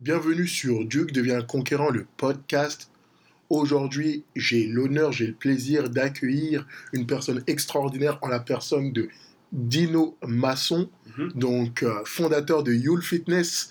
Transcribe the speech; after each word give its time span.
Bienvenue 0.00 0.46
sur 0.46 0.84
Duke 0.84 1.12
devient 1.12 1.42
conquérant 1.46 1.90
le 1.90 2.06
podcast. 2.16 2.90
Aujourd'hui, 3.50 4.24
j'ai 4.36 4.66
l'honneur, 4.66 5.10
j'ai 5.10 5.26
le 5.26 5.32
plaisir 5.32 5.90
d'accueillir 5.90 6.66
une 6.92 7.06
personne 7.06 7.42
extraordinaire 7.46 8.18
en 8.22 8.28
la 8.28 8.38
personne 8.38 8.92
de 8.92 9.08
Dino 9.50 10.16
Masson, 10.24 10.88
Mhm. 11.16 11.32
donc 11.34 11.82
euh, 11.82 12.02
fondateur 12.04 12.62
de 12.62 12.72
Yule 12.72 13.02
Fitness. 13.02 13.70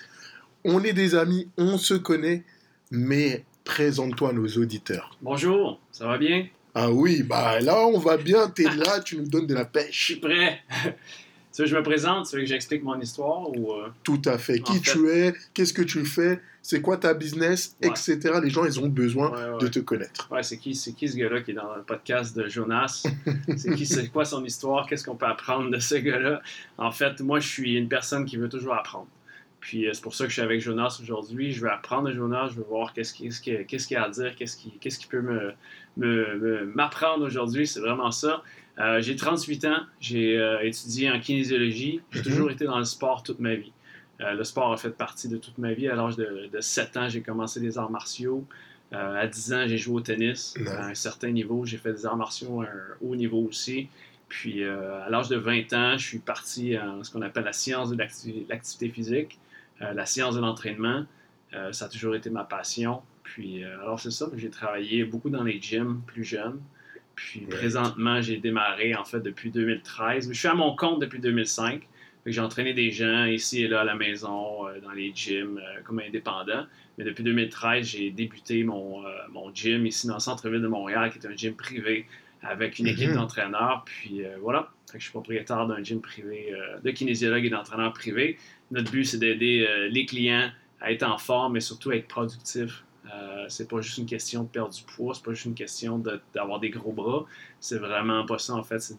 On 0.65 0.83
est 0.83 0.93
des 0.93 1.15
amis, 1.15 1.47
on 1.57 1.77
se 1.77 1.93
connaît, 1.93 2.43
mais 2.91 3.45
présente-toi 3.63 4.31
à 4.31 4.33
nos 4.33 4.47
auditeurs. 4.47 5.15
Bonjour, 5.21 5.79
ça 5.91 6.07
va 6.07 6.17
bien? 6.17 6.47
Ah 6.75 6.91
oui, 6.91 7.23
bah 7.23 7.59
là 7.61 7.85
on 7.87 7.99
va 7.99 8.17
bien, 8.17 8.49
t'es 8.49 8.63
là, 8.75 8.99
tu 8.99 9.17
nous 9.17 9.27
donnes 9.29 9.47
de 9.47 9.53
la 9.53 9.61
Je 9.63 9.67
pêche. 9.69 10.05
suis 10.05 10.15
prêt. 10.17 10.59
Tu 11.57 11.61
veux 11.63 11.65
que 11.65 11.71
je 11.71 11.75
me 11.77 11.83
présente? 11.83 12.29
Tu 12.29 12.35
veux 12.35 12.41
que 12.43 12.47
j'explique 12.47 12.83
mon 12.83 12.99
histoire 12.99 13.49
ou... 13.49 13.73
euh, 13.73 13.87
Tout 14.03 14.21
à 14.25 14.37
fait. 14.37 14.59
Qui 14.59 14.71
En 14.71 14.75
fait- 14.75 14.91
tu 14.91 15.09
es, 15.09 15.33
qu'est-ce 15.53 15.73
que 15.73 15.81
tu 15.81 16.05
fais, 16.05 16.39
c'est 16.61 16.81
quoi 16.81 16.97
ta 16.97 17.13
business, 17.13 17.75
Ouais. 17.81 17.89
etc. 17.89 18.17
Les 18.43 18.49
gens, 18.49 18.65
ils 18.65 18.79
ont 18.79 18.87
besoin 18.87 19.31
Ouais, 19.31 19.53
ouais. 19.53 19.57
de 19.59 19.67
te 19.67 19.79
connaître. 19.79 20.29
Ouais, 20.31 20.43
c'est 20.43 20.57
qui, 20.57 20.75
c'est 20.75 20.93
qui 20.93 21.07
ce 21.09 21.17
gars-là 21.17 21.41
qui 21.41 21.51
est 21.51 21.55
dans 21.55 21.75
le 21.75 21.81
podcast 21.83 22.35
de 22.37 22.47
Jonas? 22.47 23.03
c'est 23.57 23.73
qui, 23.75 23.85
c'est 23.85 24.07
quoi 24.09 24.25
son 24.25 24.43
histoire? 24.45 24.87
Qu'est-ce 24.87 25.03
qu'on 25.05 25.15
peut 25.15 25.25
apprendre 25.25 25.69
de 25.71 25.79
ce 25.79 25.95
gars-là? 25.95 26.41
En 26.77 26.91
fait, 26.91 27.19
moi, 27.21 27.39
je 27.39 27.47
suis 27.47 27.75
une 27.75 27.87
personne 27.89 28.25
qui 28.25 28.37
veut 28.37 28.49
toujours 28.49 28.73
apprendre. 28.75 29.07
Puis 29.59 29.87
euh, 29.87 29.91
c'est 29.93 30.03
pour 30.03 30.13
ça 30.13 30.25
que 30.25 30.29
je 30.29 30.33
suis 30.33 30.41
avec 30.43 30.61
Jonas 30.61 30.99
aujourd'hui. 31.01 31.51
Je 31.51 31.61
veux 31.61 31.71
apprendre 31.71 32.07
de 32.09 32.13
Jonas, 32.13 32.49
je 32.51 32.55
veux 32.57 32.65
voir 32.69 32.93
qu'est-ce 32.93 33.11
qu'il 33.13 33.33
qu'il- 33.33 33.65
qu'est-ce 33.65 33.87
qu'il 33.87 33.97
a 33.97 34.03
à 34.03 34.09
dire, 34.09 34.35
qu'est-ce 34.35 34.55
qu'il 34.55 34.71
qu'il 34.79 35.07
peut 35.09 35.21
me, 35.21 35.51
me- 35.97 36.37
me- 36.37 36.65
m'apprendre 36.75 37.25
aujourd'hui. 37.25 37.65
C'est 37.65 37.79
vraiment 37.79 38.11
ça. 38.11 38.43
Euh, 38.79 39.01
j'ai 39.01 39.15
38 39.15 39.65
ans, 39.65 39.79
j'ai 39.99 40.37
euh, 40.37 40.59
étudié 40.61 41.09
en 41.11 41.19
kinésiologie. 41.19 42.01
J'ai 42.11 42.19
Mhm. 42.19 42.25
toujours 42.25 42.51
été 42.51 42.65
dans 42.65 42.77
le 42.77 42.83
sport 42.85 43.23
toute 43.23 43.39
ma 43.39 43.55
vie. 43.55 43.71
Euh, 44.21 44.33
le 44.33 44.43
sport 44.43 44.71
a 44.71 44.77
fait 44.77 44.91
partie 44.91 45.27
de 45.29 45.37
toute 45.37 45.57
ma 45.57 45.73
vie. 45.73 45.87
À 45.87 45.95
l'âge 45.95 46.15
de, 46.15 46.49
de 46.51 46.61
7 46.61 46.97
ans, 46.97 47.09
j'ai 47.09 47.21
commencé 47.21 47.59
les 47.59 47.77
arts 47.77 47.89
martiaux. 47.91 48.45
À 48.91 49.27
10 49.27 49.53
ans, 49.53 49.63
j'ai 49.67 49.77
joué 49.77 49.95
au 49.95 50.01
tennis. 50.01 50.53
Nice. 50.57 50.69
À 50.69 50.85
un 50.87 50.93
certain 50.95 51.29
niveau, 51.31 51.65
j'ai 51.65 51.77
fait 51.77 51.91
des 51.91 52.05
arts 52.05 52.15
martiaux 52.15 52.61
à 52.61 52.65
un 52.65 52.69
haut 53.01 53.15
niveau 53.15 53.39
aussi. 53.49 53.89
Puis 54.29 54.63
à 54.63 55.09
l'âge 55.09 55.27
de 55.27 55.35
20 55.37 55.73
ans, 55.73 55.97
je 55.97 56.05
suis 56.05 56.19
parti 56.19 56.77
en 56.77 57.03
ce 57.03 57.11
qu'on 57.11 57.21
appelle 57.21 57.43
la 57.43 57.53
science 57.53 57.89
de 57.91 57.97
l'acti- 57.97 58.45
l'activité 58.47 58.89
physique, 58.89 59.39
la 59.81 60.05
science 60.05 60.35
de 60.35 60.39
l'entraînement. 60.41 61.05
Ça 61.71 61.85
a 61.85 61.89
toujours 61.89 62.15
été 62.15 62.29
ma 62.29 62.43
passion. 62.45 63.01
Puis 63.23 63.63
alors 63.65 63.99
c'est 63.99 64.11
ça, 64.11 64.27
j'ai 64.37 64.49
travaillé 64.49 65.03
beaucoup 65.03 65.29
dans 65.29 65.43
les 65.43 65.59
gyms 65.61 66.01
plus 66.07 66.23
jeunes. 66.23 66.59
Puis 67.17 67.41
présentement, 67.41 68.21
j'ai 68.21 68.37
démarré 68.37 68.95
en 68.95 69.03
fait 69.03 69.19
depuis 69.19 69.49
2013. 69.51 70.29
Je 70.31 70.37
suis 70.37 70.47
à 70.47 70.53
mon 70.53 70.75
compte 70.75 71.01
depuis 71.01 71.19
2005. 71.19 71.81
Fait 71.81 71.87
que 72.25 72.31
J'ai 72.31 72.41
entraîné 72.41 72.73
des 72.73 72.91
gens 72.91 73.25
ici 73.25 73.63
et 73.63 73.67
là 73.67 73.81
à 73.81 73.83
la 73.83 73.95
maison, 73.95 74.67
euh, 74.67 74.79
dans 74.81 74.91
les 74.91 75.11
gyms, 75.13 75.57
euh, 75.57 75.81
comme 75.83 75.99
indépendant. 75.99 76.65
Mais 76.97 77.03
depuis 77.05 77.23
2013, 77.23 77.85
j'ai 77.87 78.11
débuté 78.11 78.63
mon, 78.63 79.03
euh, 79.05 79.09
mon 79.31 79.53
gym 79.53 79.85
ici 79.85 80.07
dans 80.07 80.13
le 80.15 80.19
centre-ville 80.19 80.61
de 80.61 80.67
Montréal, 80.67 81.11
qui 81.11 81.17
est 81.19 81.27
un 81.27 81.35
gym 81.35 81.55
privé 81.55 82.05
avec 82.43 82.77
une 82.79 82.87
équipe 82.87 83.09
Mhm. 83.09 83.15
d'entraîneurs. 83.15 83.83
Puis 83.85 84.23
euh, 84.23 84.37
voilà, 84.41 84.69
je 84.93 84.99
suis 84.99 85.11
propriétaire 85.11 85.65
d'un 85.67 85.81
gym 85.83 86.01
privé 86.01 86.53
euh, 86.53 86.79
de 86.83 86.91
kinésiologues 86.91 87.45
et 87.45 87.49
d'entraîneurs 87.49 87.93
privés. 87.93 88.37
Notre 88.71 88.91
but, 88.91 89.05
c'est 89.05 89.17
d'aider 89.17 89.65
euh, 89.67 89.87
les 89.89 90.05
clients 90.05 90.49
à 90.81 90.91
être 90.91 91.03
en 91.03 91.17
forme, 91.17 91.53
mais 91.53 91.61
surtout 91.61 91.89
à 91.89 91.95
être 91.95 92.07
productifs. 92.07 92.83
Euh, 93.13 93.45
c'est 93.47 93.67
pas 93.69 93.79
juste 93.81 93.97
une 93.99 94.05
question 94.05 94.43
de 94.43 94.49
perdre 94.49 94.73
du 94.73 94.83
poids, 94.83 95.13
c'est 95.13 95.23
pas 95.23 95.31
juste 95.31 95.45
une 95.45 95.55
question 95.55 95.97
de- 95.97 96.19
d'avoir 96.33 96.59
des 96.59 96.69
gros 96.69 96.91
bras. 96.91 97.25
C'est 97.59 97.77
vraiment 97.77 98.25
pas 98.25 98.37
ça, 98.37 98.53
en 98.53 98.63
fait, 98.63 98.79
c'est 98.79 98.97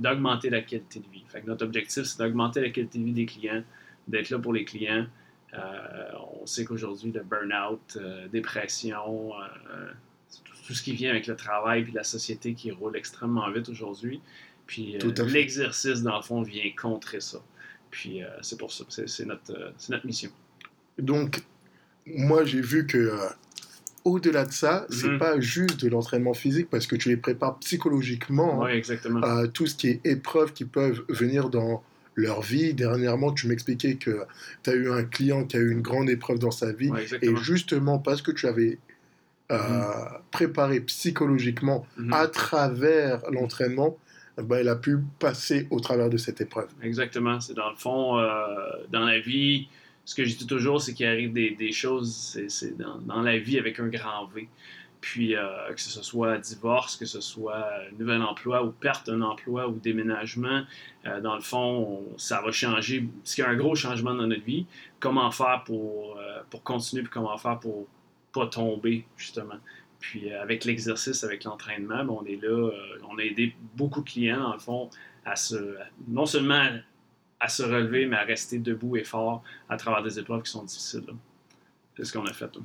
d'augmenter 0.00 0.48
la 0.50 0.62
qualité 0.62 1.00
de 1.00 1.08
vie. 1.12 1.24
Fait 1.28 1.42
que 1.42 1.46
notre 1.46 1.64
objectif, 1.64 2.04
c'est 2.04 2.18
d'augmenter 2.18 2.60
la 2.60 2.70
qualité 2.70 2.98
de 2.98 3.04
vie 3.04 3.12
des 3.12 3.26
clients, 3.26 3.62
d'être 4.08 4.30
là 4.30 4.38
pour 4.38 4.52
les 4.52 4.64
clients. 4.64 5.06
Euh, 5.54 6.10
on 6.40 6.46
sait 6.46 6.64
qu'aujourd'hui, 6.64 7.12
le 7.12 7.22
burn-out, 7.22 7.96
euh, 7.96 8.26
dépression, 8.28 9.32
tout, 10.44 10.52
tout 10.66 10.74
ce 10.74 10.82
qui 10.82 10.92
vient 10.92 11.10
avec 11.10 11.26
le 11.26 11.36
travail 11.36 11.84
puis 11.84 11.92
la 11.92 12.04
société 12.04 12.54
qui 12.54 12.70
roule 12.70 12.96
extrêmement 12.96 13.50
vite 13.50 13.68
aujourd'hui. 13.68 14.20
Puis 14.66 14.98
l'exercice, 15.26 16.02
dans 16.02 16.16
le 16.16 16.22
fond, 16.22 16.42
vient 16.42 16.70
contrer 16.76 17.20
ça. 17.20 17.38
Puis 17.90 18.20
c'est 18.42 18.58
pour 18.58 18.72
ça, 18.72 18.84
c'est 18.88 19.24
notre, 19.26 19.72
c'est 19.76 19.92
notre 19.92 20.06
mission. 20.06 20.30
Donc, 20.98 21.44
moi, 22.06 22.44
j'ai 22.44 22.60
vu 22.60 22.86
que 22.86 22.98
euh, 22.98 23.16
au-delà 24.04 24.44
de 24.44 24.52
ça, 24.52 24.86
c'est 24.90 25.08
Mhm. 25.08 25.18
pas 25.18 25.40
juste 25.40 25.82
de 25.84 25.88
l'entraînement 25.88 26.34
physique 26.34 26.68
parce 26.70 26.86
que 26.86 26.94
tu 26.96 27.08
les 27.08 27.16
prépares 27.16 27.58
psychologiquement 27.58 28.60
Oui, 28.62 28.70
exactement. 28.72 29.20
à 29.22 29.48
tout 29.48 29.66
ce 29.66 29.74
qui 29.74 29.88
est 29.88 30.00
épreuves 30.04 30.52
qui 30.52 30.64
peuvent 30.64 31.02
venir 31.08 31.48
dans 31.50 31.82
leur 32.14 32.40
vie. 32.40 32.72
Dernièrement, 32.72 33.32
tu 33.32 33.46
m'expliquais 33.48 33.96
que 33.96 34.20
tu 34.62 34.70
as 34.70 34.74
eu 34.74 34.90
un 34.90 35.02
client 35.04 35.44
qui 35.44 35.56
a 35.56 35.60
eu 35.60 35.70
une 35.70 35.82
grande 35.82 36.08
épreuve 36.08 36.38
dans 36.38 36.50
sa 36.52 36.72
vie 36.72 36.90
Ouais, 36.90 37.04
et 37.20 37.34
justement 37.36 37.98
parce 37.98 38.22
que 38.22 38.30
tu 38.30 38.46
avais 38.46 38.78
euh, 39.52 39.58
préparé 40.32 40.80
psychologiquement 40.80 41.86
Mhm. 41.98 42.12
à 42.12 42.26
travers 42.26 43.22
l'entraînement, 43.30 43.96
ben, 44.42 44.58
il 44.60 44.68
a 44.68 44.74
pu 44.74 44.98
passer 45.20 45.68
au 45.70 45.78
travers 45.78 46.10
de 46.10 46.16
cette 46.16 46.40
épreuve. 46.40 46.66
Exactement. 46.82 47.38
C'est 47.40 47.54
dans 47.54 47.70
le 47.70 47.76
fond, 47.76 48.18
euh, 48.18 48.26
dans 48.90 49.04
la 49.04 49.20
vie, 49.20 49.68
ce 50.06 50.14
que 50.14 50.24
je 50.24 50.36
dis 50.36 50.46
toujours, 50.46 50.80
c'est 50.80 50.94
qu'il 50.94 51.04
arrive 51.04 51.32
des, 51.32 51.72
choses, 51.72 52.38
c'est- 52.48 52.76
dans, 52.78 53.20
la 53.22 53.38
vie 53.38 53.58
avec 53.58 53.80
un 53.80 53.88
grand 53.88 54.26
V. 54.26 54.48
Puis, 55.00 55.36
euh, 55.36 55.72
que 55.74 55.80
ce 55.80 56.02
soit 56.02 56.38
divorce, 56.38 56.96
que 56.96 57.04
ce 57.04 57.20
soit 57.20 57.66
nouvel 57.98 58.22
emploi 58.22 58.64
ou 58.64 58.70
perte 58.70 59.08
d'un 59.08 59.20
emploi 59.20 59.68
ou 59.68 59.78
déménagement, 59.78 60.62
euh, 61.06 61.20
dans 61.20 61.34
le 61.34 61.40
fond, 61.40 62.04
on- 62.14 62.18
ça 62.18 62.40
va 62.40 62.50
changer. 62.52 63.06
Parce 63.22 63.34
qu'il 63.34 63.42
y 63.44 63.46
a 63.46 63.50
un 63.50 63.56
gros 63.56 63.74
changement 63.74 64.14
dans 64.14 64.26
notre 64.26 64.44
vie. 64.44 64.64
Comment 65.00 65.30
faire 65.32 65.64
pour, 65.66 66.16
euh, 66.18 66.40
pour 66.50 66.62
continuer, 66.62 67.02
puis 67.02 67.10
comment 67.12 67.36
faire 67.36 67.58
pour 67.58 67.86
pas 68.32 68.46
tomber, 68.46 69.04
justement. 69.16 69.58
Puis, 69.98 70.32
avec 70.32 70.64
l'exercice, 70.64 71.24
avec 71.24 71.42
l'entraînement, 71.44 72.04
ben, 72.04 72.10
on 72.20 72.24
est 72.24 72.40
là. 72.40 72.70
on 73.10 73.18
a 73.18 73.22
aidé 73.22 73.54
beaucoup 73.76 74.02
de 74.02 74.08
clients, 74.08 74.40
dans 74.40 74.52
le 74.52 74.58
fond, 74.60 74.90
à 75.24 75.34
se, 75.36 75.76
non 76.08 76.26
seulement 76.26 76.64
à 77.40 77.48
se 77.48 77.62
relever, 77.62 78.06
mais 78.06 78.16
à 78.16 78.22
rester 78.24 78.58
debout 78.58 78.96
et 78.96 79.04
fort 79.04 79.42
à 79.68 79.76
travers 79.76 80.02
des 80.02 80.18
épreuves 80.18 80.42
qui 80.42 80.50
sont 80.50 80.64
difficiles. 80.64 81.04
C'est 81.96 82.04
ce 82.04 82.12
qu'on 82.12 82.24
a 82.26 82.32
fait. 82.32 82.46
là. 82.46 82.62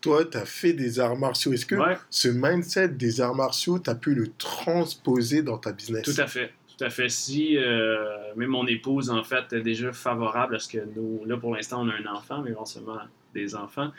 Toi, 0.00 0.24
tu 0.24 0.36
as 0.36 0.44
fait 0.44 0.72
des 0.72 1.00
arts 1.00 1.16
martiaux. 1.16 1.52
Est-ce 1.52 1.66
que 1.66 1.74
Ouais, 1.74 1.96
ce 2.10 2.28
mindset 2.28 2.88
des 2.90 3.20
arts 3.20 3.34
martiaux, 3.34 3.78
tu 3.78 3.90
as 3.90 3.94
pu 3.94 4.14
le 4.14 4.28
transposer 4.38 5.42
dans 5.42 5.58
ta 5.58 5.72
business? 5.72 6.02
Tout 6.02 6.20
à 6.20 6.26
fait. 6.26 6.52
Tout 6.76 6.84
à 6.84 6.90
fait. 6.90 7.08
Si 7.08 7.56
euh, 7.56 8.34
même 8.36 8.50
mon 8.50 8.66
épouse, 8.66 9.08
en 9.10 9.24
fait, 9.24 9.52
est 9.52 9.62
déjà 9.62 9.92
favorable 9.92 10.56
à 10.56 10.58
ce 10.58 10.68
que 10.68 10.78
nous, 10.94 11.24
là, 11.24 11.36
pour 11.38 11.54
l'instant, 11.54 11.82
on 11.82 11.88
a 11.88 11.94
un 11.94 12.14
enfant, 12.14 12.42
mais 12.42 12.50
éventuellement 12.50 12.98
des 13.34 13.54
enfants. 13.54 13.90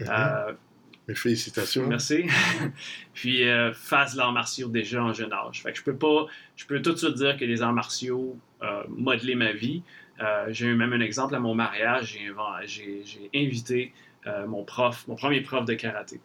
Mhm. 0.00 0.06
Euh, 0.10 0.52
Félicitations. 1.14 1.86
Merci. 1.86 2.24
Puis 3.14 3.48
euh, 3.48 3.72
fasse 3.72 4.16
l'art 4.16 4.32
martiaux 4.32 4.68
déjà 4.68 5.02
en 5.02 5.12
jeune 5.12 5.32
âge. 5.32 5.62
Je 5.72 5.82
peux 5.82 5.96
pas, 5.96 6.26
tout 6.66 6.78
de 6.78 6.96
suite 6.96 7.14
dire 7.14 7.36
que 7.36 7.44
les 7.44 7.62
arts 7.62 7.72
martiaux 7.72 8.36
euh, 8.62 8.82
modelaient 8.88 9.36
ma 9.36 9.52
vie. 9.52 9.82
Euh, 10.20 10.46
j'ai 10.48 10.66
eu 10.66 10.74
même 10.74 10.92
un 10.92 11.00
exemple 11.00 11.34
à 11.34 11.40
mon 11.40 11.54
mariage. 11.54 12.18
J'ai, 12.64 13.30
invité 13.34 13.92
euh, 14.26 14.46
mon 14.46 14.64
prof, 14.64 15.06
mon 15.08 15.14
premier 15.14 15.42
prof 15.42 15.64
de 15.64 15.74
karaté. 15.74 16.20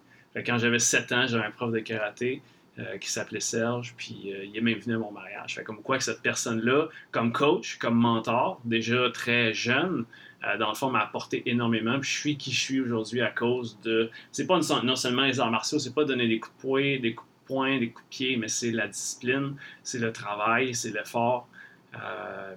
Quand 0.46 0.58
j'avais 0.58 0.80
7 0.80 1.12
ans, 1.12 1.28
j'avais 1.28 1.44
un 1.44 1.52
prof 1.52 1.72
de 1.72 1.80
karaté 1.80 2.42
euh, 2.80 2.98
qui 3.00 3.12
s'appelait 3.12 3.42
Serge, 3.42 3.94
puis 3.98 4.32
euh, 4.32 4.46
il 4.46 4.56
est 4.56 4.62
même 4.62 4.80
venu 4.80 4.96
à 4.96 4.98
mon 4.98 5.12
mariage. 5.12 5.56
Fait 5.56 5.64
comme 5.66 5.82
quoi 5.82 5.98
que 5.98 6.06
cette 6.06 6.22
personne-là, 6.22 6.88
comme 7.12 7.34
coach, 7.34 7.78
comme 7.78 7.96
mentor, 7.96 8.62
déjà 8.64 9.10
très 9.10 9.54
jeune, 9.54 10.06
euh, 10.46 10.58
dans 10.58 10.70
le 10.70 10.76
fond, 10.76 10.90
m'a 10.90 11.02
apporté 11.02 11.44
énormément. 11.48 12.00
Puis 12.00 12.10
je 12.10 12.18
suis 12.18 12.38
qui 12.38 12.54
je 12.54 12.60
suis 12.60 12.80
aujourd'hui 12.80 13.20
à 13.20 13.30
cause 13.30 13.78
de 13.84 14.10
c'est 14.32 14.48
pas 14.48 14.58
non 14.84 14.96
seulement 14.96 15.24
les 15.24 15.42
arts 15.42 15.52
martiaux, 15.52 15.80
c'est 15.80 15.94
pas 15.94 16.06
donner 16.06 16.30
des 16.30 16.40
coups 16.40 16.56
de 16.56 16.62
poing, 16.62 17.00
des 17.00 17.14
coups 17.14 17.30
de 17.42 17.48
poing, 17.54 17.78
des 17.78 17.90
coups 17.90 18.06
de 18.06 18.10
pied, 18.10 18.38
mais 18.38 18.48
c'est 18.48 18.72
la 18.72 18.88
discipline, 18.88 19.56
c'est 19.84 20.00
le 20.00 20.14
travail, 20.14 20.74
c'est 20.74 20.92
l'effort, 20.92 21.50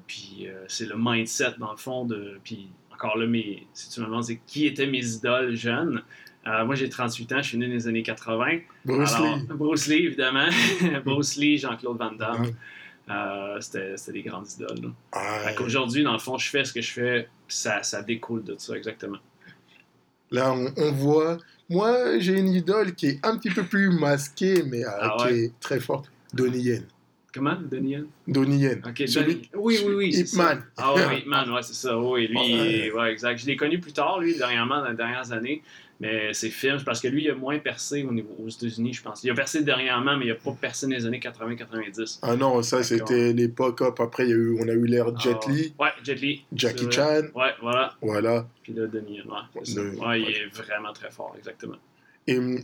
puis 0.06 0.46
c'est 0.68 0.86
le 0.86 0.94
mindset 0.96 1.54
dans 1.58 1.72
le 1.72 1.76
fond 1.76 2.04
de. 2.04 2.38
Puis 2.44 2.68
encore 2.92 3.18
là, 3.18 3.26
mes, 3.26 3.66
si 3.74 3.90
tu 3.90 4.00
me 4.00 4.06
demandes 4.06 4.24
qui 4.46 4.66
étaient 4.66 4.86
mes 4.86 5.04
idoles 5.04 5.56
jeunes, 5.56 6.02
euh, 6.46 6.64
moi 6.64 6.74
j'ai 6.74 6.88
38 6.88 7.32
ans, 7.32 7.42
je 7.42 7.48
suis 7.48 7.58
né 7.58 7.66
dans 7.66 7.72
les 7.72 7.88
années 7.88 8.02
80. 8.02 8.58
Bruce 8.84 9.12
Alors, 9.14 9.36
Lee. 9.36 9.42
Bruce 9.48 9.86
Lee, 9.86 10.06
évidemment. 10.06 10.48
Bruce 11.04 11.36
Lee, 11.36 11.58
Jean-Claude 11.58 11.98
Van 11.98 12.12
Damme. 12.12 12.42
Ouais. 12.42 12.54
Euh, 13.10 13.60
c'était, 13.60 14.12
des 14.12 14.22
grandes 14.22 14.46
idoles. 14.52 14.92
qu'aujourd'hui, 15.56 16.02
dans 16.02 16.12
le 16.14 16.18
fond, 16.18 16.38
je 16.38 16.48
fais 16.48 16.64
ce 16.64 16.72
que 16.72 16.80
je 16.80 16.90
fais, 16.90 17.28
puis 17.46 17.56
ça, 17.56 17.82
ça 17.82 18.02
découle 18.02 18.42
de 18.44 18.54
ça, 18.58 18.74
exactement. 18.76 19.18
Là, 20.30 20.52
on, 20.54 20.72
on 20.78 20.92
voit. 20.92 21.36
Moi, 21.68 22.18
j'ai 22.18 22.38
une 22.38 22.48
idole 22.54 22.94
qui 22.94 23.06
est 23.08 23.26
un 23.26 23.36
petit 23.36 23.50
peu 23.50 23.62
plus 23.64 23.90
masquée, 23.90 24.62
mais 24.66 24.84
euh, 24.84 24.88
Ah 25.00 25.16
qui 25.18 25.34
est 25.34 25.52
très 25.60 25.80
forte. 25.80 26.10
Donnie 26.32 26.62
Yen. 26.62 26.84
Comment? 27.32 27.56
Donnie 27.60 27.90
Yen? 27.92 28.06
Donnie 28.26 28.58
Yen. 28.58 28.82
Ok, 28.86 29.02
Celui- 29.06 29.50
Oui, 29.54 29.78
oui, 29.86 29.94
oui. 29.94 30.08
Ip. 30.16 30.32
Man. 30.34 30.64
Ah 30.76 30.94
oui, 30.94 31.18
Ip 31.18 31.26
Man, 31.26 31.50
ouais, 31.50 31.62
c'est 31.62 31.74
ça. 31.74 31.98
Oui, 31.98 32.26
lui, 32.28 32.90
ouais, 32.92 33.12
exact. 33.12 33.38
Je 33.38 33.46
l'ai 33.46 33.56
connu 33.56 33.80
plus 33.80 33.92
tard, 33.92 34.20
lui, 34.20 34.36
dernièrement, 34.36 34.80
dans 34.80 34.88
les 34.90 34.96
dernières 34.96 35.30
années. 35.32 35.62
Mais 36.00 36.34
c'est 36.34 36.50
parce 36.84 37.00
que 37.00 37.08
lui, 37.08 37.24
il 37.24 37.30
a 37.30 37.34
moins 37.34 37.58
percé 37.60 38.02
au 38.02 38.12
niveau, 38.12 38.34
aux 38.44 38.48
États-Unis, 38.48 38.94
je 38.94 39.02
pense. 39.02 39.22
Il 39.22 39.30
a 39.30 39.34
percé 39.34 39.62
dernièrement, 39.62 40.16
mais 40.16 40.26
il 40.26 40.30
a 40.32 40.34
pas 40.34 40.52
percé 40.52 40.86
dans 40.86 40.92
les 40.92 41.06
années 41.06 41.20
80-90. 41.20 42.18
Ah 42.22 42.36
non, 42.36 42.62
ça 42.62 42.82
c'était 42.82 43.32
l'époque, 43.32 43.80
après 43.98 44.24
il 44.24 44.30
y 44.30 44.32
a 44.32 44.36
eu, 44.36 44.58
on 44.60 44.68
a 44.68 44.72
eu 44.72 44.86
l'ère 44.86 45.16
Jet 45.18 45.36
Ah, 45.46 45.50
Li, 45.50 45.74
Ouais, 45.78 45.88
Jet 46.02 46.14
Li. 46.16 46.44
Jackie. 46.52 46.90
Chan, 46.90 47.22
Ouais, 47.34 47.52
voilà. 47.60 47.94
voilà. 48.02 48.46
Puis 48.62 48.72
là, 48.72 48.86
Yen, 48.92 49.02
ouais. 49.06 49.62
Le- 49.74 49.98
Ouais, 49.98 50.20
il 50.20 50.26
ouais. 50.26 50.32
est 50.32 50.54
vraiment 50.56 50.92
très 50.92 51.10
fort, 51.10 51.34
exactement. 51.38 51.76
Et 52.26 52.38
hum, 52.38 52.58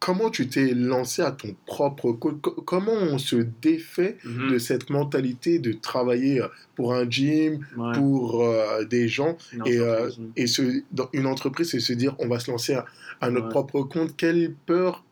comment 0.00 0.30
tu 0.30 0.48
t'es 0.48 0.74
lancé 0.74 1.22
à 1.22 1.32
ton 1.32 1.56
propre 1.66 2.12
compte 2.12 2.40
Co- 2.40 2.52
Comment 2.62 2.92
on 2.92 3.18
se 3.18 3.36
défait 3.36 4.16
Mhm. 4.24 4.50
de 4.52 4.58
cette 4.58 4.90
mentalité 4.90 5.58
de 5.58 5.72
travailler 5.72 6.40
euh, 6.40 6.48
pour 6.76 6.94
un 6.94 7.08
gym, 7.08 7.66
Ouais. 7.76 7.92
pour 7.94 8.44
euh, 8.44 8.84
des 8.84 9.08
gens 9.08 9.36
Une 9.52 9.66
et, 9.66 9.78
euh, 9.78 9.94
entreprise, 10.06 10.18
oui. 10.20 10.30
et 10.36 10.46
se, 10.46 10.62
dans 10.92 11.08
une 11.12 11.26
entreprise 11.26 11.74
et 11.74 11.80
se 11.80 11.92
dire 11.92 12.14
on 12.18 12.28
va 12.28 12.38
se 12.38 12.50
lancer 12.50 12.74
à, 12.74 12.84
à 13.20 13.30
notre 13.30 13.46
Ouais. 13.46 13.50
propre 13.52 13.82
compte 13.82 14.16
Quelle 14.16 14.54
peur 14.66 15.04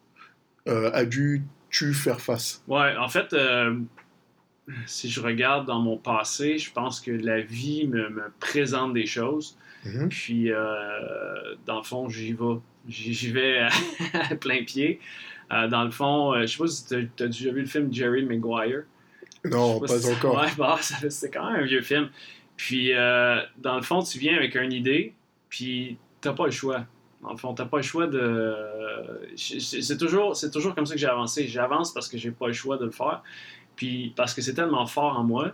euh, 0.69 0.91
as 0.93 1.05
dû-tu 1.05 1.93
faire 1.95 2.21
face? 2.21 2.63
Ouais, 2.69 2.97
en 2.97 3.09
fait, 3.09 3.35
si 4.87 5.09
je 5.11 5.21
regarde 5.21 5.67
dans 5.67 5.79
mon 5.81 5.97
passé, 5.97 6.59
je 6.59 6.73
pense 6.73 7.01
que 7.01 7.11
la 7.13 7.41
vie 7.41 7.87
me, 7.87 8.09
me 8.11 8.25
présente 8.41 8.95
des 8.95 9.07
choses. 9.07 9.57
Mhm. 9.85 10.09
Puis, 10.09 10.51
dans 11.67 11.77
le 11.79 11.83
fond, 11.85 12.09
j'y 12.09 12.33
vais. 12.33 12.59
J'y 12.89 13.31
vais 13.33 13.59
à, 13.59 13.69
à 14.31 14.35
plein 14.37 14.65
pied. 14.65 15.01
Euh, 15.53 15.69
dans 15.69 15.85
le 15.85 15.91
fond, 15.91 16.35
euh, 16.35 16.43
je 16.43 16.47
sais 16.47 16.59
pas 16.59 16.67
si 16.67 16.87
tu 16.87 16.95
as, 17.23 17.27
déjà 17.27 17.51
vu 17.53 17.61
le 17.61 17.67
film 17.67 17.93
Jerry 17.93 18.25
Maguire. 18.25 18.83
Non, 19.45 19.79
pas 19.81 19.99
si- 19.99 20.13
encore. 20.13 20.39
Ouais, 20.41 20.49
bah, 20.59 20.79
c'est 21.09 21.31
quand 21.31 21.51
même 21.51 21.63
un 21.63 21.67
vieux 21.67 21.83
film. 21.83 22.11
Puis, 22.57 22.93
euh, 22.93 23.41
dans 23.59 23.77
le 23.77 23.83
fond, 23.83 24.03
tu 24.03 24.19
viens 24.19 24.35
avec 24.37 24.57
une 24.57 24.73
idée, 24.73 25.15
puis 25.49 25.99
t'as 26.21 26.33
pas 26.33 26.47
le 26.47 26.51
choix. 26.51 26.85
Dans 27.23 27.31
le 27.31 27.37
fond, 27.37 27.55
t'as 27.55 27.67
pas 27.67 27.79
le 27.79 27.83
choix 27.83 28.07
de. 28.07 28.55
C'est 29.37 29.61
c'est 29.61 29.97
toujours, 29.97 30.37
c'est 30.37 30.51
toujours 30.51 30.75
comme 30.75 30.87
ça 30.87 30.95
que 30.95 31.01
j'ai 31.01 31.07
avancé. 31.07 31.47
J'avance 31.47 31.93
parce 31.93 32.09
que 32.09 32.19
j'ai 32.19 32.31
pas 32.31 32.47
le 32.47 32.53
choix 32.53 32.77
de 32.77 32.85
le 32.85 32.91
faire. 32.91 33.23
Puis, 33.77 34.13
parce 34.17 34.33
que 34.35 34.41
c'est 34.41 34.55
tellement 34.55 34.87
fort 34.87 35.19
en 35.19 35.25
moi 35.25 35.53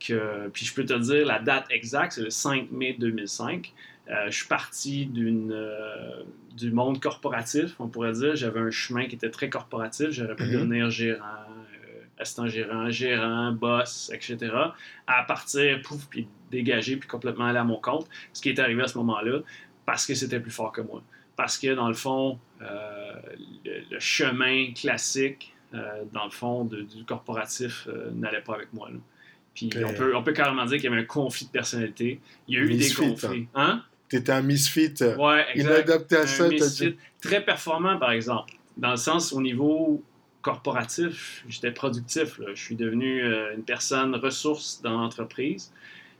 que. 0.00 0.48
Puis, 0.52 0.64
je 0.66 0.74
peux 0.74 0.84
te 0.84 0.94
dire 0.94 1.26
la 1.26 1.38
date 1.38 1.66
exacte, 1.70 2.12
c'est 2.12 2.22
le 2.22 2.30
5 2.30 2.70
mai 2.70 2.94
2005. 2.98 3.72
Euh, 4.08 4.26
je 4.30 4.36
suis 4.36 4.46
parti 4.46 5.06
d'une, 5.06 5.50
euh, 5.52 6.22
du 6.56 6.70
monde 6.70 7.00
corporatif, 7.00 7.74
on 7.80 7.88
pourrait 7.88 8.12
dire. 8.12 8.36
J'avais 8.36 8.60
un 8.60 8.70
chemin 8.70 9.06
qui 9.06 9.16
était 9.16 9.30
très 9.30 9.50
corporatif. 9.50 10.10
J'aurais 10.10 10.36
pu 10.36 10.44
Mhm. 10.44 10.52
devenir 10.52 10.90
gérant, 10.90 11.24
euh, 11.26 12.02
assistant 12.18 12.46
gérant, 12.46 12.88
gérant, 12.90 13.50
boss, 13.52 14.10
etc. 14.14 14.52
À 15.08 15.22
partir, 15.24 15.82
pouf, 15.82 16.06
puis 16.08 16.28
dégager, 16.52 16.96
puis 16.96 17.08
complètement 17.08 17.46
aller 17.46 17.58
à 17.58 17.64
mon 17.64 17.80
compte. 17.80 18.06
Ce 18.32 18.40
qui 18.40 18.48
est 18.50 18.58
arrivé 18.60 18.82
à 18.82 18.86
ce 18.86 18.96
moment-là, 18.98 19.40
parce 19.86 20.06
que 20.06 20.14
c'était 20.14 20.38
plus 20.40 20.52
fort 20.52 20.70
que 20.72 20.82
moi. 20.82 21.02
Parce 21.34 21.58
que, 21.58 21.74
dans 21.74 21.88
le 21.88 21.94
fond, 21.94 22.38
euh, 22.62 23.12
le, 23.64 23.82
le 23.90 23.98
chemin 23.98 24.72
classique, 24.72 25.52
dans 26.12 26.24
le 26.24 26.30
fond, 26.30 26.64
de- 26.64 26.82
du 26.82 27.04
corporatif 27.04 27.86
n'allait 28.14 28.40
pas 28.40 28.54
avec 28.54 28.72
moi. 28.72 28.88
là. 28.88 28.96
Puis 29.56 29.70
on, 29.84 29.92
peut, 29.94 30.14
on 30.14 30.22
peut 30.22 30.32
carrément 30.32 30.64
dire 30.66 30.76
qu'il 30.78 30.84
y 30.90 30.92
avait 30.92 31.02
un 31.02 31.06
conflit 31.06 31.46
de 31.46 31.50
personnalité. 31.50 32.20
Il 32.46 32.54
y 32.54 32.58
a 32.58 32.60
eu 32.60 32.68
des 32.68 32.74
Misfit, 32.74 32.94
conflits. 33.08 33.48
Hein? 33.56 33.82
T'étais 34.08 34.30
un 34.32 34.42
misfit, 34.42 34.94
euh, 35.00 35.16
Ouais, 35.16 35.44
exact. 35.54 36.12
Un 36.12 36.26
ça. 36.26 36.48
misfit 36.48 36.90
dit- 36.90 36.96
très 37.20 37.44
performant, 37.44 37.98
par 37.98 38.12
exemple. 38.12 38.52
Dans 38.76 38.90
le 38.92 38.96
sens, 38.98 39.32
au 39.32 39.40
niveau 39.40 40.04
corporatif, 40.42 41.42
j'étais 41.48 41.72
productif. 41.72 42.38
là. 42.38 42.46
Je 42.54 42.62
suis 42.62 42.76
devenu 42.76 43.24
euh, 43.24 43.54
une 43.56 43.64
personne 43.64 44.14
ressource 44.14 44.80
dans 44.82 44.98
l'entreprise. 45.00 45.72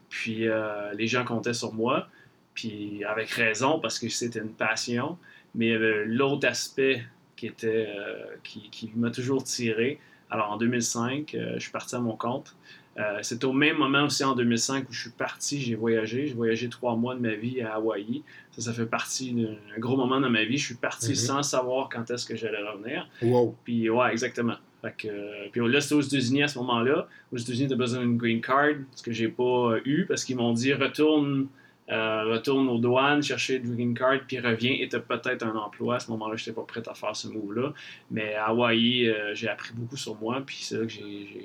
Puis 0.09 0.49
euh, 0.49 0.93
les 0.95 1.07
gens 1.07 1.25
comptaient 1.25 1.55
sur 1.55 1.73
moi. 1.75 2.09
Puis 2.55 3.05
avec 3.05 3.29
raison, 3.31 3.79
parce 3.79 3.99
que 3.99 4.09
c'était 4.09 4.41
une 4.41 4.53
passion. 4.53 5.19
Mais 5.55 5.67
il 5.67 5.73
y 5.73 5.75
avait 5.75 6.05
l'autre 6.07 6.49
aspect 6.49 7.05
qui, 7.37 7.47
était, 7.47 7.87
euh, 7.97 8.25
qui, 8.43 8.69
qui 8.71 8.91
m'a 8.97 9.11
toujours 9.11 9.45
tiré. 9.45 10.01
Alors 10.31 10.51
en 10.51 10.57
2005, 10.57 11.35
euh, 11.35 11.53
je 11.55 11.61
suis 11.61 11.71
parti 11.71 11.95
à 11.95 12.01
mon 12.01 12.17
compte. 12.17 12.57
Euh, 12.99 13.19
c'est 13.23 13.45
au 13.45 13.53
même 13.53 13.77
moment 13.77 14.05
aussi 14.05 14.25
en 14.25 14.35
2005 14.35 14.89
où 14.89 14.93
je 14.93 15.01
suis 15.03 15.11
parti, 15.11 15.61
j'ai 15.61 15.75
voyagé. 15.75 16.27
J'ai 16.29 16.35
voyagé 16.35 16.69
trois 16.71 16.97
mois 16.97 17.15
de 17.15 17.21
ma 17.21 17.35
vie 17.35 17.61
à 17.61 17.75
Hawaï. 17.75 18.23
Ça, 18.53 18.63
ça 18.63 18.73
fait 18.73 18.87
partie 18.87 19.33
d'un 19.35 19.79
gros 19.79 19.97
moment 19.99 20.19
dans 20.19 20.31
ma 20.31 20.45
vie. 20.45 20.57
Je 20.57 20.65
suis 20.67 20.75
parti 20.77 21.11
Mhm. 21.11 21.15
sans 21.15 21.43
savoir 21.43 21.89
quand 21.91 22.11
est-ce 22.11 22.25
que 22.25 22.35
j'allais 22.37 22.63
revenir. 22.63 23.07
Wow. 23.23 23.55
Puis 23.65 23.91
ouais, 23.91 24.11
exactement. 24.13 24.55
Fait 24.83 24.95
que, 24.97 25.09
euh, 25.09 25.49
puis 25.53 25.61
là, 25.69 25.81
c'était 25.81 25.95
aux 25.97 26.01
États-Unis 26.01 26.43
à 26.45 26.49
ce 26.49 26.59
moment-là. 26.61 27.07
Aux 27.33 27.37
États-Unis, 27.37 27.69
tu 27.69 27.75
as 27.75 27.77
besoin 27.77 28.01
d'une 28.01 28.17
green 28.17 28.41
card, 28.41 28.75
ce 28.95 29.03
que 29.03 29.13
j'ai 29.13 29.29
pas 29.29 29.75
eu 29.85 30.07
parce 30.07 30.25
qu'ils 30.25 30.37
m'ont 30.37 30.53
dit 30.53 30.73
retourne, 30.73 31.49
euh, 31.91 32.25
retourne 32.33 32.69
aux 32.69 32.79
douanes, 32.79 33.23
chercher 33.23 33.57
une 33.57 33.75
green 33.75 33.95
card, 33.95 34.19
puis 34.27 34.39
reviens 34.41 34.77
et 34.79 34.89
tu 34.89 34.97
as 34.97 35.01
peut-être 35.01 35.45
un 35.45 35.55
emploi. 35.55 35.97
À 35.97 36.01
ce 36.01 36.11
moment-là, 36.11 36.37
je 36.37 36.43
n'étais 36.43 36.53
pas 36.53 36.67
prêt 36.67 36.83
à 36.89 36.95
faire 36.95 37.15
ce 37.15 37.29
move-là. 37.29 37.73
Mais 38.11 38.35
à 38.35 38.47
Hawaï, 38.47 39.09
euh, 39.09 39.35
j'ai 39.35 39.49
appris 39.49 39.73
beaucoup 39.75 39.97
sur 39.97 40.17
moi, 40.17 40.43
puis 40.45 40.59
c'est 40.63 40.77
là 40.79 40.85
que 40.87 40.93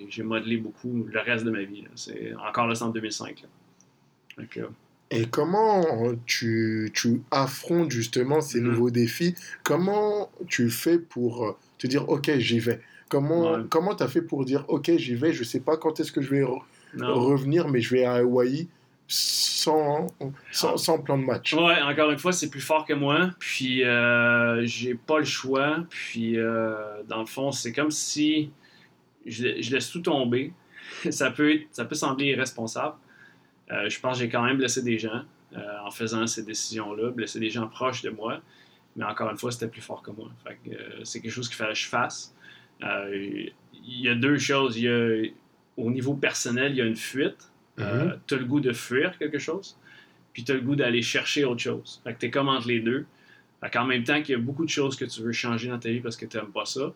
j'ai- 0.10 0.24
modelé 0.24 0.58
beaucoup 0.58 1.06
le 1.12 1.20
reste 1.20 1.46
de 1.46 1.52
ma 1.52 1.62
vie. 1.64 1.84
C'est 1.96 2.34
encore 2.48 2.68
là, 2.68 2.76
c'est 2.76 2.84
en 2.84 2.90
2005. 2.90 3.44
là. 3.44 3.48
Fait 4.38 4.48
que, 4.48 4.62
Et 5.14 5.26
comment 5.26 5.84
tu, 6.26 6.90
tu 6.94 7.22
affrontes 7.32 7.92
justement 7.92 8.40
ces 8.40 8.62
Mhm. 8.62 8.68
nouveaux 8.70 8.90
défis? 8.92 9.36
Comment 9.64 10.32
tu 10.48 10.70
fais 10.70 10.98
pour 10.98 11.46
euh, 11.46 11.52
te 11.78 11.86
dire 11.86 12.08
ok 12.10 12.32
j'y 12.38 12.60
vais? 12.60 12.80
Comment 13.10 13.52
Ouais. 13.56 13.64
comment 13.70 13.94
t'as 13.94 14.08
fait 14.08 14.22
pour 14.22 14.46
dire 14.46 14.64
ok 14.70 14.90
j'y 14.96 15.16
vais 15.16 15.34
Je 15.34 15.44
sais 15.44 15.60
pas 15.60 15.76
quand 15.76 16.00
est-ce 16.00 16.14
que 16.14 16.22
je 16.22 16.30
vais 16.30 16.44
re- 16.44 16.62
non. 16.96 17.14
revenir, 17.20 17.68
mais 17.68 17.82
je 17.82 17.94
vais 17.94 18.06
à 18.06 18.14
Hawaï 18.14 18.70
sans, 19.12 20.08
sans, 20.52 21.00
plan 21.00 21.18
de 21.18 21.26
match. 21.26 21.54
Ouais, 21.54 21.82
encore 21.82 22.12
une 22.12 22.18
fois, 22.18 22.32
c'est 22.32 22.50
plus 22.50 22.62
fort 22.62 22.86
que 22.86 22.94
moi. 22.94 23.32
Puis, 23.40 23.84
euh, 23.84 24.66
j'ai 24.66 24.96
pas 24.96 25.20
le 25.20 25.26
choix. 25.26 25.86
Puis, 25.90 26.40
euh, 26.40 27.04
dans 27.10 27.20
le 27.20 27.26
fond, 27.26 27.52
c'est 27.52 27.74
comme 27.74 27.92
si 27.92 28.52
je, 29.26 29.62
je 29.62 29.76
laisse 29.76 29.92
tout 29.92 30.00
tomber. 30.00 30.54
ça, 31.10 31.30
peut 31.30 31.60
ça 31.72 31.84
peut 31.84 31.96
sembler 31.96 32.28
irresponsable. 32.28 32.96
Euh, 33.72 33.90
je 33.90 34.00
pense 34.00 34.18
que 34.18 34.24
j'ai 34.24 34.30
quand 34.30 34.44
même 34.44 34.58
blessé 34.58 34.82
des 34.82 34.98
gens 34.98 35.24
en 35.84 35.92
faisant 35.92 36.26
ces 36.28 36.44
décisions-là, 36.44 37.10
blessé 37.10 37.38
des 37.38 37.50
gens 37.50 37.68
proches 37.68 38.04
de 38.04 38.10
moi. 38.10 38.40
Mais 38.96 39.04
encore 39.04 39.30
une 39.30 39.38
fois, 39.38 39.52
c'était 39.52 39.68
plus 39.68 39.82
fort 39.82 40.02
que 40.02 40.12
moi. 40.12 40.30
C'est 41.04 41.20
quelque 41.20 41.32
chose 41.32 41.50
qu'il 41.50 41.58
fallait 41.58 41.74
que 41.74 41.80
je 41.80 41.88
fasse. 41.88 42.34
Il 42.82 43.52
y 43.84 44.08
a 44.08 44.16
deux 44.16 44.38
choses. 44.38 44.78
Y 44.78 44.88
a, 44.88 45.30
au 45.76 45.92
niveau 45.92 46.14
personnel, 46.14 46.72
il 46.72 46.78
y 46.78 46.82
a 46.82 46.86
une 46.86 46.96
fuite. 46.96 47.51
Mhm. 47.78 48.20
tu 48.28 48.34
as 48.34 48.38
le 48.38 48.46
goût 48.46 48.60
de 48.60 48.74
fuir 48.74 49.18
quelque 49.18 49.40
chose, 49.40 49.78
puis 50.34 50.44
tu 50.44 50.52
as 50.52 50.56
le 50.56 50.62
goût 50.62 50.76
d'aller 50.76 51.02
chercher 51.02 51.46
autre 51.46 51.62
chose. 51.62 52.02
Fait 52.04 52.14
que 52.14 52.20
tu 52.20 52.26
es 52.28 52.30
comme 52.30 52.50
entre 52.50 52.68
les 52.68 52.80
deux. 52.80 53.06
Fait 53.62 53.70
qu'en 53.70 53.86
même 53.86 54.04
temps 54.04 54.22
qu'il 54.22 54.34
y 54.34 54.36
a 54.36 54.42
beaucoup 54.42 54.66
de 54.66 54.70
choses 54.70 54.96
que 54.96 55.06
tu 55.06 55.22
veux 55.22 55.32
changer 55.32 55.70
dans 55.70 55.80
ta 55.80 55.90
vie 55.90 56.00
parce 56.00 56.18
que 56.18 56.26
tu 56.26 56.38
n'aimes 56.38 56.52
pas 56.52 56.66
ça, 56.66 56.94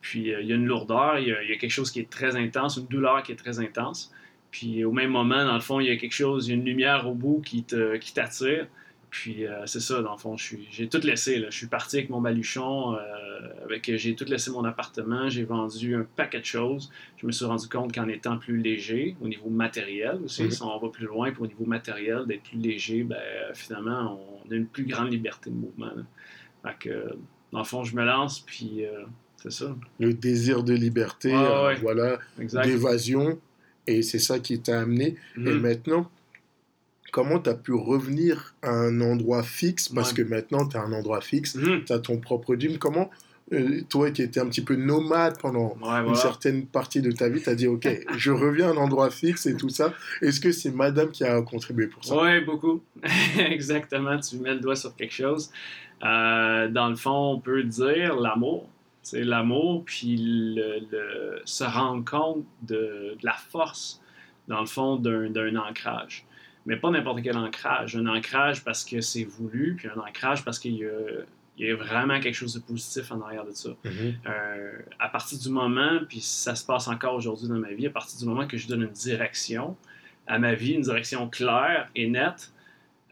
puis 0.00 0.32
euh, 0.32 0.40
il 0.40 0.48
y 0.48 0.52
a 0.52 0.56
une 0.56 0.66
lourdeur, 0.66 1.18
il 1.18 1.28
y 1.28 1.32
a, 1.32 1.42
il 1.42 1.50
y 1.50 1.52
a 1.52 1.56
quelque 1.56 1.70
chose 1.70 1.90
qui 1.90 2.00
est 2.00 2.10
très 2.10 2.36
intense, 2.36 2.76
une 2.76 2.86
douleur 2.86 3.22
qui 3.22 3.32
est 3.32 3.36
très 3.36 3.58
intense. 3.60 4.12
Puis 4.50 4.84
au 4.84 4.92
même 4.92 5.10
moment, 5.10 5.44
dans 5.44 5.54
le 5.54 5.60
fond, 5.60 5.80
il 5.80 5.88
y 5.88 5.90
a 5.90 5.96
quelque 5.96 6.14
chose, 6.14 6.46
il 6.46 6.50
y 6.50 6.52
a 6.52 6.56
une 6.56 6.64
lumière 6.64 7.08
au 7.08 7.14
bout 7.14 7.40
qui 7.40 7.64
t'attire. 7.64 8.68
Puis 9.16 9.46
euh, 9.46 9.64
c'est 9.66 9.78
ça, 9.78 10.02
dans 10.02 10.10
le 10.10 10.18
fond, 10.18 10.36
j'ai 10.36 10.88
tout 10.88 10.98
laissé. 11.04 11.38
Là. 11.38 11.46
Je 11.48 11.56
suis 11.56 11.68
parti 11.68 11.98
avec 11.98 12.10
mon 12.10 12.20
baluchon, 12.20 12.94
euh, 12.96 12.98
avec, 13.64 13.88
j'ai 13.94 14.16
tout 14.16 14.24
laissé 14.24 14.50
mon 14.50 14.64
appartement, 14.64 15.28
j'ai 15.28 15.44
vendu 15.44 15.94
un 15.94 16.04
paquet 16.16 16.40
de 16.40 16.44
choses. 16.44 16.90
Je 17.18 17.24
me 17.28 17.30
suis 17.30 17.44
rendu 17.44 17.68
compte 17.68 17.94
qu'en 17.94 18.08
étant 18.08 18.38
plus 18.38 18.56
léger, 18.60 19.14
au 19.20 19.28
niveau 19.28 19.50
matériel 19.50 20.18
aussi, 20.24 20.42
Mhm. 20.42 20.50
si 20.50 20.62
on 20.64 20.78
va 20.80 20.88
plus 20.88 21.06
loin, 21.06 21.30
puis 21.30 21.42
au 21.42 21.46
niveau 21.46 21.64
matériel, 21.64 22.24
d'être 22.26 22.42
plus 22.42 22.58
léger, 22.58 23.04
ben, 23.04 23.16
finalement, 23.54 24.20
on 24.44 24.50
a 24.50 24.54
une 24.56 24.66
plus 24.66 24.84
grande 24.84 25.12
liberté 25.12 25.48
de 25.48 25.54
mouvement. 25.54 25.92
là. 25.94 26.02
Fait 26.64 26.88
que, 26.88 26.90
euh, 26.92 27.10
dans 27.52 27.60
le 27.60 27.64
fond, 27.64 27.84
je 27.84 27.94
me 27.94 28.04
lance, 28.04 28.40
puis 28.40 28.84
euh, 28.84 29.04
c'est 29.36 29.52
ça. 29.52 29.76
Le 30.00 30.12
désir 30.12 30.64
de 30.64 30.74
liberté, 30.74 31.32
euh, 31.32 31.66
ouais. 31.68 31.76
voilà, 31.76 32.18
d'évasion, 32.64 33.38
et 33.86 34.02
c'est 34.02 34.18
ça 34.18 34.40
qui 34.40 34.58
t'a 34.60 34.80
amené. 34.80 35.14
Et 35.36 35.40
Mhm. 35.40 35.60
maintenant, 35.60 36.10
comment 37.14 37.38
tu 37.38 37.48
as 37.48 37.54
pu 37.54 37.72
revenir 37.72 38.54
à 38.62 38.70
un 38.70 39.00
endroit 39.00 39.44
fixe 39.44 39.88
Parce 39.88 40.10
Ouais. 40.12 40.24
que 40.24 40.28
maintenant, 40.28 40.66
tu 40.66 40.76
as 40.76 40.82
un 40.82 40.92
endroit 40.92 41.20
fixe, 41.20 41.54
Mhm. 41.54 41.84
tu 41.84 41.92
as 41.92 42.00
ton 42.00 42.18
propre 42.18 42.56
gym. 42.56 42.76
Comment, 42.78 43.08
euh, 43.52 43.82
toi 43.88 44.10
qui 44.10 44.22
étais 44.22 44.40
un 44.40 44.46
petit 44.46 44.64
peu 44.64 44.74
nomade 44.74 45.38
pendant 45.38 45.76
Ouais, 45.80 46.08
une 46.08 46.16
certaine 46.16 46.66
partie 46.66 47.00
de 47.02 47.12
ta 47.12 47.28
vie, 47.28 47.40
tu 47.40 47.48
as 47.50 47.54
dit, 47.54 47.68
OK, 47.68 47.86
je 48.18 48.32
reviens 48.32 48.70
à 48.70 48.72
un 48.72 48.76
endroit 48.78 49.10
fixe 49.10 49.46
et 49.46 49.56
tout 49.56 49.68
ça. 49.68 49.94
Est-ce 50.22 50.40
que 50.40 50.50
c'est 50.50 50.72
madame 50.72 51.10
qui 51.12 51.22
a 51.22 51.40
contribué 51.42 51.86
pour 51.86 52.04
ça? 52.04 52.20
Oui, 52.20 52.40
beaucoup. 52.44 52.82
Exactement, 53.38 54.18
tu 54.18 54.36
mets 54.38 54.54
le 54.54 54.60
doigt 54.60 54.76
sur 54.76 54.94
quelque 54.96 55.14
chose. 55.14 55.50
Euh, 56.04 56.68
dans 56.68 56.88
le 56.88 56.96
fond, 56.96 57.34
on 57.36 57.40
peut 57.40 57.62
dire 57.62 58.16
l'amour. 58.16 58.68
C'est 59.02 59.22
l'amour, 59.22 59.84
puis 59.84 60.16
le, 60.56 60.80
le- 60.90 61.42
se 61.44 61.62
rendre 61.62 62.04
compte 62.04 62.44
de, 62.62 63.14
de 63.20 63.24
la 63.24 63.34
force, 63.34 64.00
dans 64.48 64.60
le 64.60 64.66
fond, 64.66 64.96
d'un 64.96 65.28
d'un 65.30 65.54
ancrage. 65.56 66.26
Mais 66.66 66.76
pas 66.76 66.90
n'importe 66.90 67.22
quel 67.22 67.36
ancrage. 67.36 67.96
Un 67.96 68.06
ancrage 68.06 68.64
parce 68.64 68.84
que 68.84 69.00
c'est 69.00 69.24
voulu, 69.24 69.74
puis 69.76 69.88
un 69.88 70.00
ancrage 70.00 70.44
parce 70.44 70.58
qu'il 70.58 70.76
y 70.76 70.84
a 70.84 70.90
il 71.56 71.66
y 71.68 71.70
a 71.70 71.76
vraiment 71.76 72.18
quelque 72.20 72.34
chose 72.34 72.54
de 72.54 72.60
positif 72.60 73.12
en 73.12 73.20
arrière 73.20 73.44
de 73.44 73.52
ça. 73.52 73.70
Mhm. 73.84 74.14
Euh, 74.26 74.78
à 74.98 75.08
partir 75.08 75.38
du 75.38 75.48
moment, 75.50 76.00
puis 76.08 76.20
ça 76.20 76.54
se 76.54 76.64
passe 76.66 76.88
encore 76.88 77.14
aujourd'hui 77.14 77.48
dans 77.48 77.58
ma 77.58 77.72
vie, 77.72 77.86
à 77.86 77.90
partir 77.90 78.18
du 78.18 78.24
moment 78.24 78.46
que 78.46 78.56
je 78.56 78.66
donne 78.66 78.82
une 78.82 78.90
direction 78.90 79.76
à 80.26 80.38
ma 80.38 80.54
vie, 80.54 80.72
une 80.72 80.82
direction 80.82 81.28
claire 81.28 81.88
et 81.94 82.08
nette, 82.08 82.52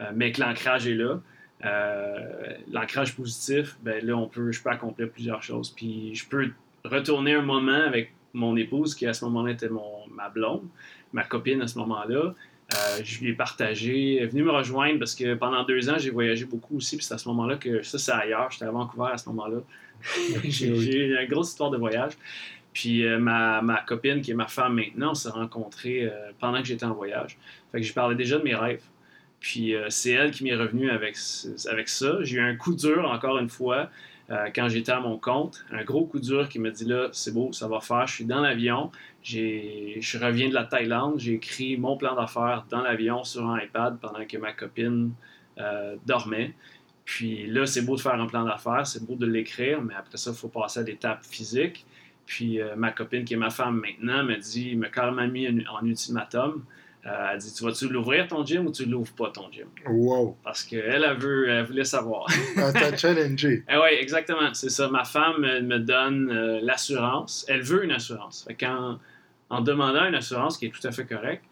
euh, 0.00 0.10
mais 0.14 0.32
que 0.32 0.40
l'ancrage 0.40 0.86
est 0.86 0.94
là, 0.94 1.20
euh, 1.64 2.56
l'ancrage 2.70 3.14
positif, 3.14 3.76
ben 3.82 4.04
là, 4.04 4.16
on 4.16 4.26
peut, 4.26 4.50
je 4.50 4.60
peux 4.60 4.70
accomplir 4.70 5.08
plusieurs 5.10 5.42
choses. 5.42 5.70
Puis 5.70 6.14
je 6.14 6.26
peux 6.26 6.50
retourner 6.84 7.34
un 7.34 7.42
moment 7.42 7.84
avec 7.86 8.12
mon 8.32 8.56
épouse, 8.56 8.94
qui 8.94 9.06
à 9.06 9.12
ce 9.12 9.24
moment-là 9.26 9.52
était 9.52 9.68
mon, 9.68 10.06
ma 10.10 10.28
blonde, 10.30 10.66
ma 11.12 11.22
copine 11.22 11.62
à 11.62 11.68
ce 11.68 11.78
moment-là. 11.78 12.34
Euh, 12.74 13.00
je 13.04 13.20
lui 13.20 13.30
ai 13.30 13.32
partagé, 13.34 14.16
elle 14.16 14.24
est 14.24 14.26
venue 14.26 14.44
me 14.44 14.50
rejoindre 14.50 14.98
parce 14.98 15.14
que 15.14 15.34
pendant 15.34 15.64
deux 15.64 15.90
ans, 15.90 15.96
j'ai 15.98 16.10
voyagé 16.10 16.44
beaucoup 16.44 16.76
aussi. 16.76 16.96
Puis 16.96 17.04
c'est 17.04 17.14
à 17.14 17.18
ce 17.18 17.28
moment-là 17.28 17.56
que 17.56 17.82
ça, 17.82 17.98
c'est 17.98 18.12
ailleurs. 18.12 18.50
J'étais 18.50 18.64
à 18.64 18.70
Vancouver 18.70 19.10
à 19.12 19.18
ce 19.18 19.28
moment-là. 19.28 19.58
j'ai 20.44 20.68
eu 20.68 21.20
une 21.20 21.28
grosse 21.28 21.50
histoire 21.50 21.70
de 21.70 21.76
voyage. 21.76 22.12
Puis 22.72 23.06
euh, 23.06 23.18
ma, 23.18 23.60
ma 23.62 23.78
copine, 23.82 24.20
qui 24.22 24.30
est 24.30 24.34
ma 24.34 24.48
femme 24.48 24.74
maintenant, 24.74 25.10
on 25.10 25.14
s'est 25.14 25.28
rencontrés 25.28 26.04
euh, 26.04 26.30
pendant 26.38 26.60
que 26.60 26.68
j'étais 26.68 26.84
en 26.84 26.94
voyage. 26.94 27.38
Fait 27.70 27.80
que 27.80 27.86
je 27.86 27.92
parlais 27.92 28.16
déjà 28.16 28.38
de 28.38 28.44
mes 28.44 28.54
rêves. 28.54 28.82
Puis 29.40 29.74
euh, 29.74 29.86
c'est 29.90 30.12
elle 30.12 30.30
qui 30.30 30.44
m'est 30.44 30.54
revenue 30.54 30.90
avec 30.90 31.16
ça. 31.16 32.18
J'ai 32.22 32.36
eu 32.36 32.40
un 32.40 32.56
coup 32.56 32.74
dur, 32.74 33.10
encore 33.10 33.38
une 33.38 33.48
fois, 33.48 33.90
euh, 34.30 34.48
quand 34.54 34.68
j'étais 34.68 34.92
à 34.92 35.00
mon 35.00 35.18
compte. 35.18 35.64
Un 35.70 35.84
gros 35.84 36.06
coup 36.06 36.20
dur 36.20 36.48
qui 36.48 36.58
me 36.58 36.70
dit 36.70 36.84
là, 36.84 37.08
c'est 37.12 37.34
beau, 37.34 37.52
ça 37.52 37.68
va 37.68 37.80
faire. 37.80 38.06
Je 38.06 38.14
suis 38.14 38.24
dans 38.24 38.40
l'avion. 38.40 38.90
Je 39.22 40.18
reviens 40.18 40.48
de 40.48 40.54
la 40.54 40.64
Thaïlande. 40.64 41.18
J'ai 41.18 41.34
écrit 41.34 41.76
mon 41.76 41.96
plan 41.96 42.14
d'affaires 42.14 42.64
dans 42.70 42.82
l'avion 42.82 43.24
sur 43.24 43.46
un 43.48 43.60
iPad 43.60 43.98
pendant 44.00 44.24
que 44.24 44.36
ma 44.38 44.52
copine 44.52 45.12
euh, 45.58 45.96
dormait. 46.06 46.54
Puis 47.04 47.46
là, 47.46 47.66
c'est 47.66 47.82
beau 47.82 47.96
de 47.96 48.00
faire 48.00 48.14
un 48.14 48.26
plan 48.26 48.44
d'affaires, 48.44 48.86
c'est 48.86 49.04
beau 49.04 49.16
de 49.16 49.26
l'écrire, 49.26 49.82
mais 49.82 49.94
après 49.94 50.16
ça, 50.16 50.30
il 50.30 50.36
faut 50.36 50.48
passer 50.48 50.80
à 50.80 50.82
l'étape 50.84 51.24
physique. 51.24 51.84
Puis 52.26 52.60
euh, 52.60 52.76
ma 52.76 52.92
copine, 52.92 53.24
qui 53.24 53.34
est 53.34 53.36
ma 53.36 53.50
femme 53.50 53.80
maintenant, 53.80 54.22
me 54.22 54.36
dit, 54.36 54.76
m'a 54.76 54.88
carrément 54.88 55.26
mis 55.26 55.48
en 55.48 55.84
ultimatum. 55.84 56.64
Euh, 57.04 57.30
elle 57.32 57.38
dit 57.38 57.52
Tu 57.52 57.64
vas-tu 57.64 57.88
l'ouvrir 57.88 58.28
ton 58.28 58.44
gym 58.46 58.66
ou 58.66 58.70
tu 58.72 58.84
l'ouvres 58.84 59.12
pas 59.14 59.30
ton 59.30 59.50
gym? 59.50 59.66
Wow. 59.88 60.36
Parce 60.44 60.62
qu'elle, 60.62 61.02
elle, 61.04 61.16
veut, 61.16 61.48
elle 61.48 61.64
voulait 61.64 61.84
savoir. 61.84 62.26
Elle 62.56 62.72
t'a 62.72 62.96
challengé. 62.96 63.64
Eh 63.68 63.76
oui, 63.76 63.88
exactement, 64.00 64.54
c'est 64.54 64.68
ça. 64.70 64.88
Ma 64.88 65.04
femme 65.04 65.40
me 65.40 65.78
donne 65.78 66.30
euh, 66.30 66.60
l'assurance. 66.62 67.44
Elle 67.48 67.62
veut 67.62 67.84
une 67.84 67.90
assurance. 67.90 68.44
Fait 68.46 68.66
en 69.50 69.60
demandant 69.60 70.06
une 70.06 70.14
assurance 70.14 70.56
qui 70.56 70.66
est 70.66 70.70
tout 70.70 70.86
à 70.86 70.92
fait 70.92 71.04
correcte, 71.04 71.44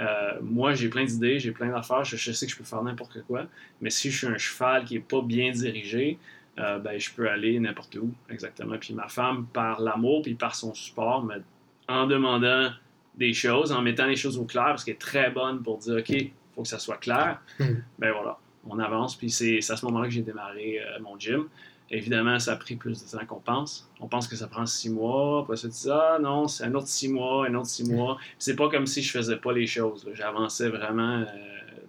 euh, 0.00 0.32
moi, 0.42 0.74
j'ai 0.74 0.88
plein 0.88 1.04
d'idées, 1.04 1.38
j'ai 1.40 1.50
plein 1.52 1.70
d'affaires, 1.72 2.04
je, 2.04 2.16
je 2.16 2.30
sais 2.30 2.46
que 2.46 2.52
je 2.52 2.58
peux 2.58 2.62
faire 2.64 2.82
n'importe 2.82 3.20
quoi, 3.26 3.46
mais 3.80 3.90
si 3.90 4.10
je 4.12 4.18
suis 4.18 4.26
un 4.28 4.38
cheval 4.38 4.84
qui 4.84 4.94
n'est 4.94 5.00
pas 5.00 5.22
bien 5.22 5.50
dirigé, 5.50 6.18
ben, 6.56 6.98
je 6.98 7.10
peux 7.12 7.28
aller 7.28 7.58
n'importe 7.58 7.96
où, 7.96 8.12
exactement. 8.30 8.76
Puis 8.78 8.92
ma 8.94 9.08
femme, 9.08 9.46
par 9.52 9.80
l'amour, 9.80 10.22
puis 10.22 10.34
par 10.34 10.54
son 10.54 10.72
support, 10.74 11.24
me- 11.24 11.42
en 11.88 12.06
demandant 12.06 12.70
des 13.18 13.32
choses, 13.34 13.72
en 13.72 13.82
mettant 13.82 14.06
les 14.06 14.16
choses 14.16 14.38
au 14.38 14.44
clair, 14.44 14.66
parce 14.68 14.84
qu'elle 14.84 14.94
est 14.94 14.98
très 14.98 15.30
bonne 15.30 15.62
pour 15.62 15.76
dire, 15.78 15.96
OK, 15.96 16.08
il 16.10 16.30
faut 16.54 16.62
que 16.62 16.68
ça 16.68 16.78
soit 16.78 16.96
clair, 16.98 17.40
Mhm. 17.58 17.82
ben 17.98 18.12
voilà, 18.12 18.38
on 18.66 18.78
avance, 18.78 19.16
puis 19.16 19.30
c'est 19.30 19.58
à 19.70 19.76
ce 19.76 19.84
moment-là 19.86 20.06
que 20.06 20.14
j'ai 20.14 20.22
démarré 20.22 20.80
euh, 20.80 21.00
mon 21.00 21.18
gym. 21.18 21.48
Évidemment, 21.90 22.38
ça 22.38 22.52
a 22.52 22.56
pris 22.56 22.76
plus 22.76 23.02
de 23.02 23.10
temps 23.18 23.24
qu'on 23.24 23.40
pense. 23.40 23.88
On 23.98 24.08
pense 24.08 24.28
que 24.28 24.36
ça 24.36 24.46
prend 24.46 24.66
six 24.66 24.90
mois. 24.90 25.40
Après 25.40 25.56
ça, 25.56 25.68
tu 25.68 25.74
dis, 25.74 25.88
ah 25.90 26.18
non, 26.20 26.46
c'est 26.46 26.64
un 26.64 26.74
autre 26.74 26.86
six 26.86 27.08
mois, 27.08 27.46
un 27.46 27.54
autre 27.54 27.68
six 27.68 27.90
mois. 27.90 28.16
Puis 28.20 28.26
c'est 28.40 28.56
pas 28.56 28.68
comme 28.68 28.86
si 28.86 29.00
je 29.02 29.10
faisais 29.10 29.36
pas 29.36 29.54
les 29.54 29.66
choses. 29.66 30.06
J'avançais 30.12 30.68
vraiment 30.68 31.20
euh, 31.20 31.24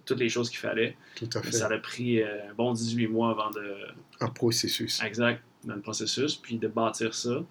toutes 0.06 0.20
les 0.20 0.30
choses 0.30 0.48
qu'il 0.48 0.58
fallait. 0.58 0.96
Tout 1.16 1.28
à 1.34 1.40
Mais 1.40 1.44
fait. 1.46 1.52
ça 1.52 1.66
a 1.66 1.76
pris 1.78 2.22
euh, 2.22 2.48
un 2.50 2.54
bon 2.54 2.72
18 2.72 3.08
mois 3.08 3.30
avant 3.32 3.50
de. 3.50 3.76
Un 4.20 4.28
processus. 4.30 5.02
Exact, 5.02 5.42
dans 5.64 5.74
le 5.74 5.82
processus, 5.82 6.34
puis 6.34 6.56
de 6.56 6.68
bâtir 6.68 7.12
ça. 7.14 7.42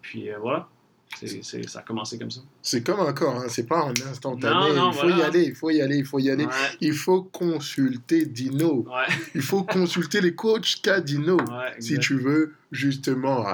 Puis 0.00 0.30
euh, 0.30 0.38
voilà. 0.38 0.68
C'est- 1.16 1.42
c'est- 1.42 1.68
ça 1.68 1.80
a 1.80 1.82
commencé 1.82 2.18
comme 2.18 2.30
ça? 2.30 2.40
C'est 2.62 2.82
comme 2.84 3.00
un 3.00 3.12
corps, 3.12 3.36
hein, 3.36 3.46
c'est 3.48 3.66
pas 3.66 3.82
en 3.82 3.90
instantané. 3.90 4.54
Non, 4.54 4.74
non, 4.74 4.90
il 4.92 4.98
faut 4.98 5.08
y 5.08 5.22
aller, 5.22 5.42
il 5.44 5.54
faut 5.54 5.70
y 5.70 5.80
aller, 5.80 5.96
il 5.96 6.04
faut 6.04 6.18
y 6.20 6.30
aller. 6.30 6.44
Ouais, 6.44 6.52
Il 6.80 6.92
faut 6.92 7.22
consulter 7.22 8.26
Dino. 8.26 8.84
ouais, 8.86 9.06
Il 9.34 9.42
faut 9.42 9.64
consulter 9.64 10.20
les 10.20 10.34
coachs 10.34 10.80
qu'a 10.82 11.00
Dino. 11.00 11.36
ouais, 11.36 11.74
si 11.80 11.98
tu 11.98 12.14
veux 12.18 12.54
justement 12.70 13.46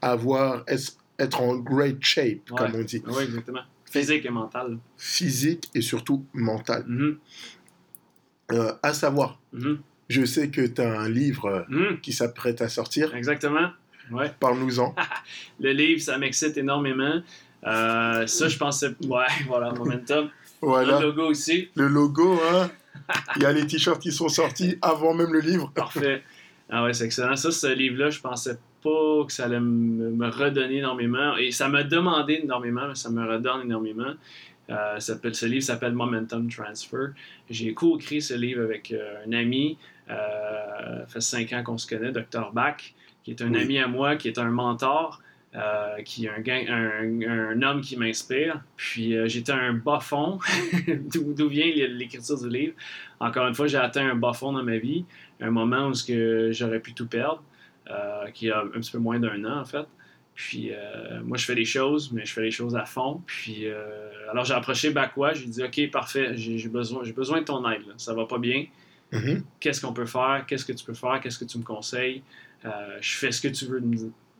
avoir, 0.00 0.64
être 1.18 1.40
en 1.42 1.56
great 1.56 1.98
shape, 2.02 2.48
comme 2.56 2.74
on 2.74 2.82
dit, 2.84 3.02
Oui, 3.06 3.24
exactement. 3.24 3.60
Physique 3.90 4.24
et 4.24 4.30
mental. 4.30 4.78
physique 4.96 5.68
et 5.74 5.82
surtout 5.82 6.24
mental. 6.32 6.84
Mhm, 6.86 7.18
Euh, 8.52 8.72
à 8.82 8.92
savoir, 8.94 9.38
mhm, 9.52 9.78
je 10.08 10.24
sais 10.24 10.48
que 10.50 10.62
tu 10.66 10.80
as 10.80 11.00
un 11.00 11.08
livre 11.08 11.46
euh, 11.46 11.62
mhm. 11.68 12.00
qui 12.00 12.12
s'apprête 12.12 12.60
à 12.62 12.68
sortir. 12.68 13.14
Exactement. 13.14 13.70
Ouais. 14.10 14.30
Parle-nous-en. 14.38 14.94
Le 15.60 15.72
livre, 15.72 16.00
ça 16.00 16.18
m'excite 16.18 16.56
énormément. 16.56 17.20
Euh, 17.66 18.26
ça, 18.26 18.48
je 18.48 18.56
pensais. 18.56 18.94
Ouais, 19.06 19.24
voilà, 19.46 19.72
Momentum. 19.72 20.30
Voilà, 20.60 21.00
Le 21.00 21.06
logo 21.06 21.30
aussi. 21.30 21.68
le 21.74 21.88
logo, 21.88 22.38
hein. 22.52 22.70
il 23.36 23.42
y 23.42 23.46
a 23.46 23.52
les 23.52 23.66
t-shirts 23.66 24.00
qui 24.00 24.12
sont 24.12 24.28
sortis 24.28 24.76
avant 24.82 25.14
même 25.14 25.32
le 25.32 25.40
livre. 25.40 25.72
Parfait. 25.74 26.22
Ah 26.68 26.84
ouais, 26.84 26.92
c'est 26.92 27.04
excellent. 27.04 27.34
Ça, 27.36 27.50
ce 27.50 27.66
livre-là, 27.66 28.10
je 28.10 28.20
pensais 28.20 28.58
pas 28.82 29.24
que 29.26 29.32
ça 29.32 29.44
allait 29.44 29.60
me, 29.60 30.28
redonner 30.28 30.78
énormément. 30.78 31.36
Et 31.36 31.50
ça 31.50 31.68
m'a 31.68 31.82
demandé 31.82 32.40
énormément, 32.42 32.86
mais 32.88 32.94
ça 32.94 33.10
me 33.10 33.26
redonne 33.26 33.62
énormément. 33.62 34.12
Euh, 34.70 35.00
ça 35.00 35.14
ce 35.32 35.46
livre 35.46 35.64
s'appelle 35.64 35.94
Momentum 35.94 36.48
Transfer. 36.48 37.08
J'ai 37.48 37.74
co-écrit 37.74 38.22
ce 38.22 38.34
livre 38.34 38.62
avec 38.62 38.92
euh, 38.92 39.24
un 39.26 39.32
ami. 39.32 39.78
Euh, 40.08 41.00
ça 41.00 41.06
fait 41.06 41.20
cinq 41.20 41.52
ans 41.52 41.62
qu'on 41.64 41.78
se 41.78 41.86
connaît, 41.86 42.12
Dr. 42.12 42.52
Bach, 42.52 42.76
qui 43.36 43.42
est 43.42 43.46
un 43.46 43.52
Oui. 43.54 43.62
ami 43.62 43.78
à 43.78 43.86
moi, 43.86 44.16
qui 44.16 44.28
est 44.28 44.38
un 44.38 44.50
mentor. 44.50 45.20
euh, 45.56 46.00
qui 46.04 46.26
est 46.26 46.68
un, 46.70 46.72
un, 46.72 47.50
un 47.58 47.62
homme 47.62 47.80
qui 47.80 47.96
m'inspire. 47.96 48.60
Puis 48.76 49.16
euh, 49.16 49.26
j'étais 49.26 49.50
un 49.50 49.72
bas 49.72 49.98
fond, 49.98 50.38
d'où 51.12 51.48
vient 51.48 51.66
l'écriture 51.88 52.40
du 52.40 52.48
livre? 52.48 52.74
Encore 53.18 53.48
une 53.48 53.54
fois, 53.54 53.66
j'ai 53.66 53.76
atteint 53.78 54.08
un 54.10 54.14
bas 54.14 54.32
fond 54.32 54.52
dans 54.52 54.62
ma 54.62 54.78
vie 54.78 55.04
un 55.40 55.50
moment 55.50 55.88
où 55.88 55.94
ce 55.94 56.04
que 56.04 56.52
j'aurais 56.52 56.78
pu 56.78 56.94
tout 56.94 57.08
perdre, 57.08 57.42
euh, 57.90 58.30
qui 58.32 58.48
a 58.48 58.60
un 58.60 58.68
petit 58.80 58.92
peu 58.92 58.98
moins 58.98 59.18
d'un 59.18 59.44
an 59.44 59.58
en 59.60 59.64
fait. 59.64 59.86
Puis 60.36 60.70
moi, 61.24 61.36
je 61.36 61.44
fais 61.44 61.56
les 61.56 61.64
choses, 61.64 62.12
mais 62.12 62.24
je 62.24 62.32
fais 62.32 62.42
les 62.42 62.52
choses 62.52 62.76
à 62.76 62.84
fond. 62.84 63.20
Puis 63.26 63.66
alors 64.30 64.44
j'ai 64.44 64.54
approché 64.54 64.90
Bakwa, 64.90 65.34
j'ai 65.34 65.46
dit 65.46 65.62
ok 65.64 65.90
parfait, 65.90 66.36
j'ai 66.36 66.68
besoin, 66.68 67.02
besoin 67.10 67.40
de 67.40 67.44
ton 67.46 67.68
aide. 67.68 67.86
là. 67.88 67.94
Ça 67.96 68.14
va 68.14 68.24
pas 68.24 68.38
bien. 68.38 68.66
Mhm. 69.12 69.42
Qu'est-ce 69.58 69.80
qu'on 69.84 69.92
peut 69.92 70.06
faire? 70.06 70.44
Qu'est-ce 70.46 70.64
que 70.64 70.72
tu 70.72 70.84
peux 70.84 70.94
faire? 70.94 71.18
Qu'est-ce 71.20 71.38
que 71.40 71.44
tu 71.44 71.58
me 71.58 71.64
conseilles? 71.64 72.22
Euh, 72.64 72.98
Je 73.00 73.12
fais 73.14 73.32
ce 73.32 73.40
que 73.40 73.48
tu 73.48 73.66
veux. 73.66 73.82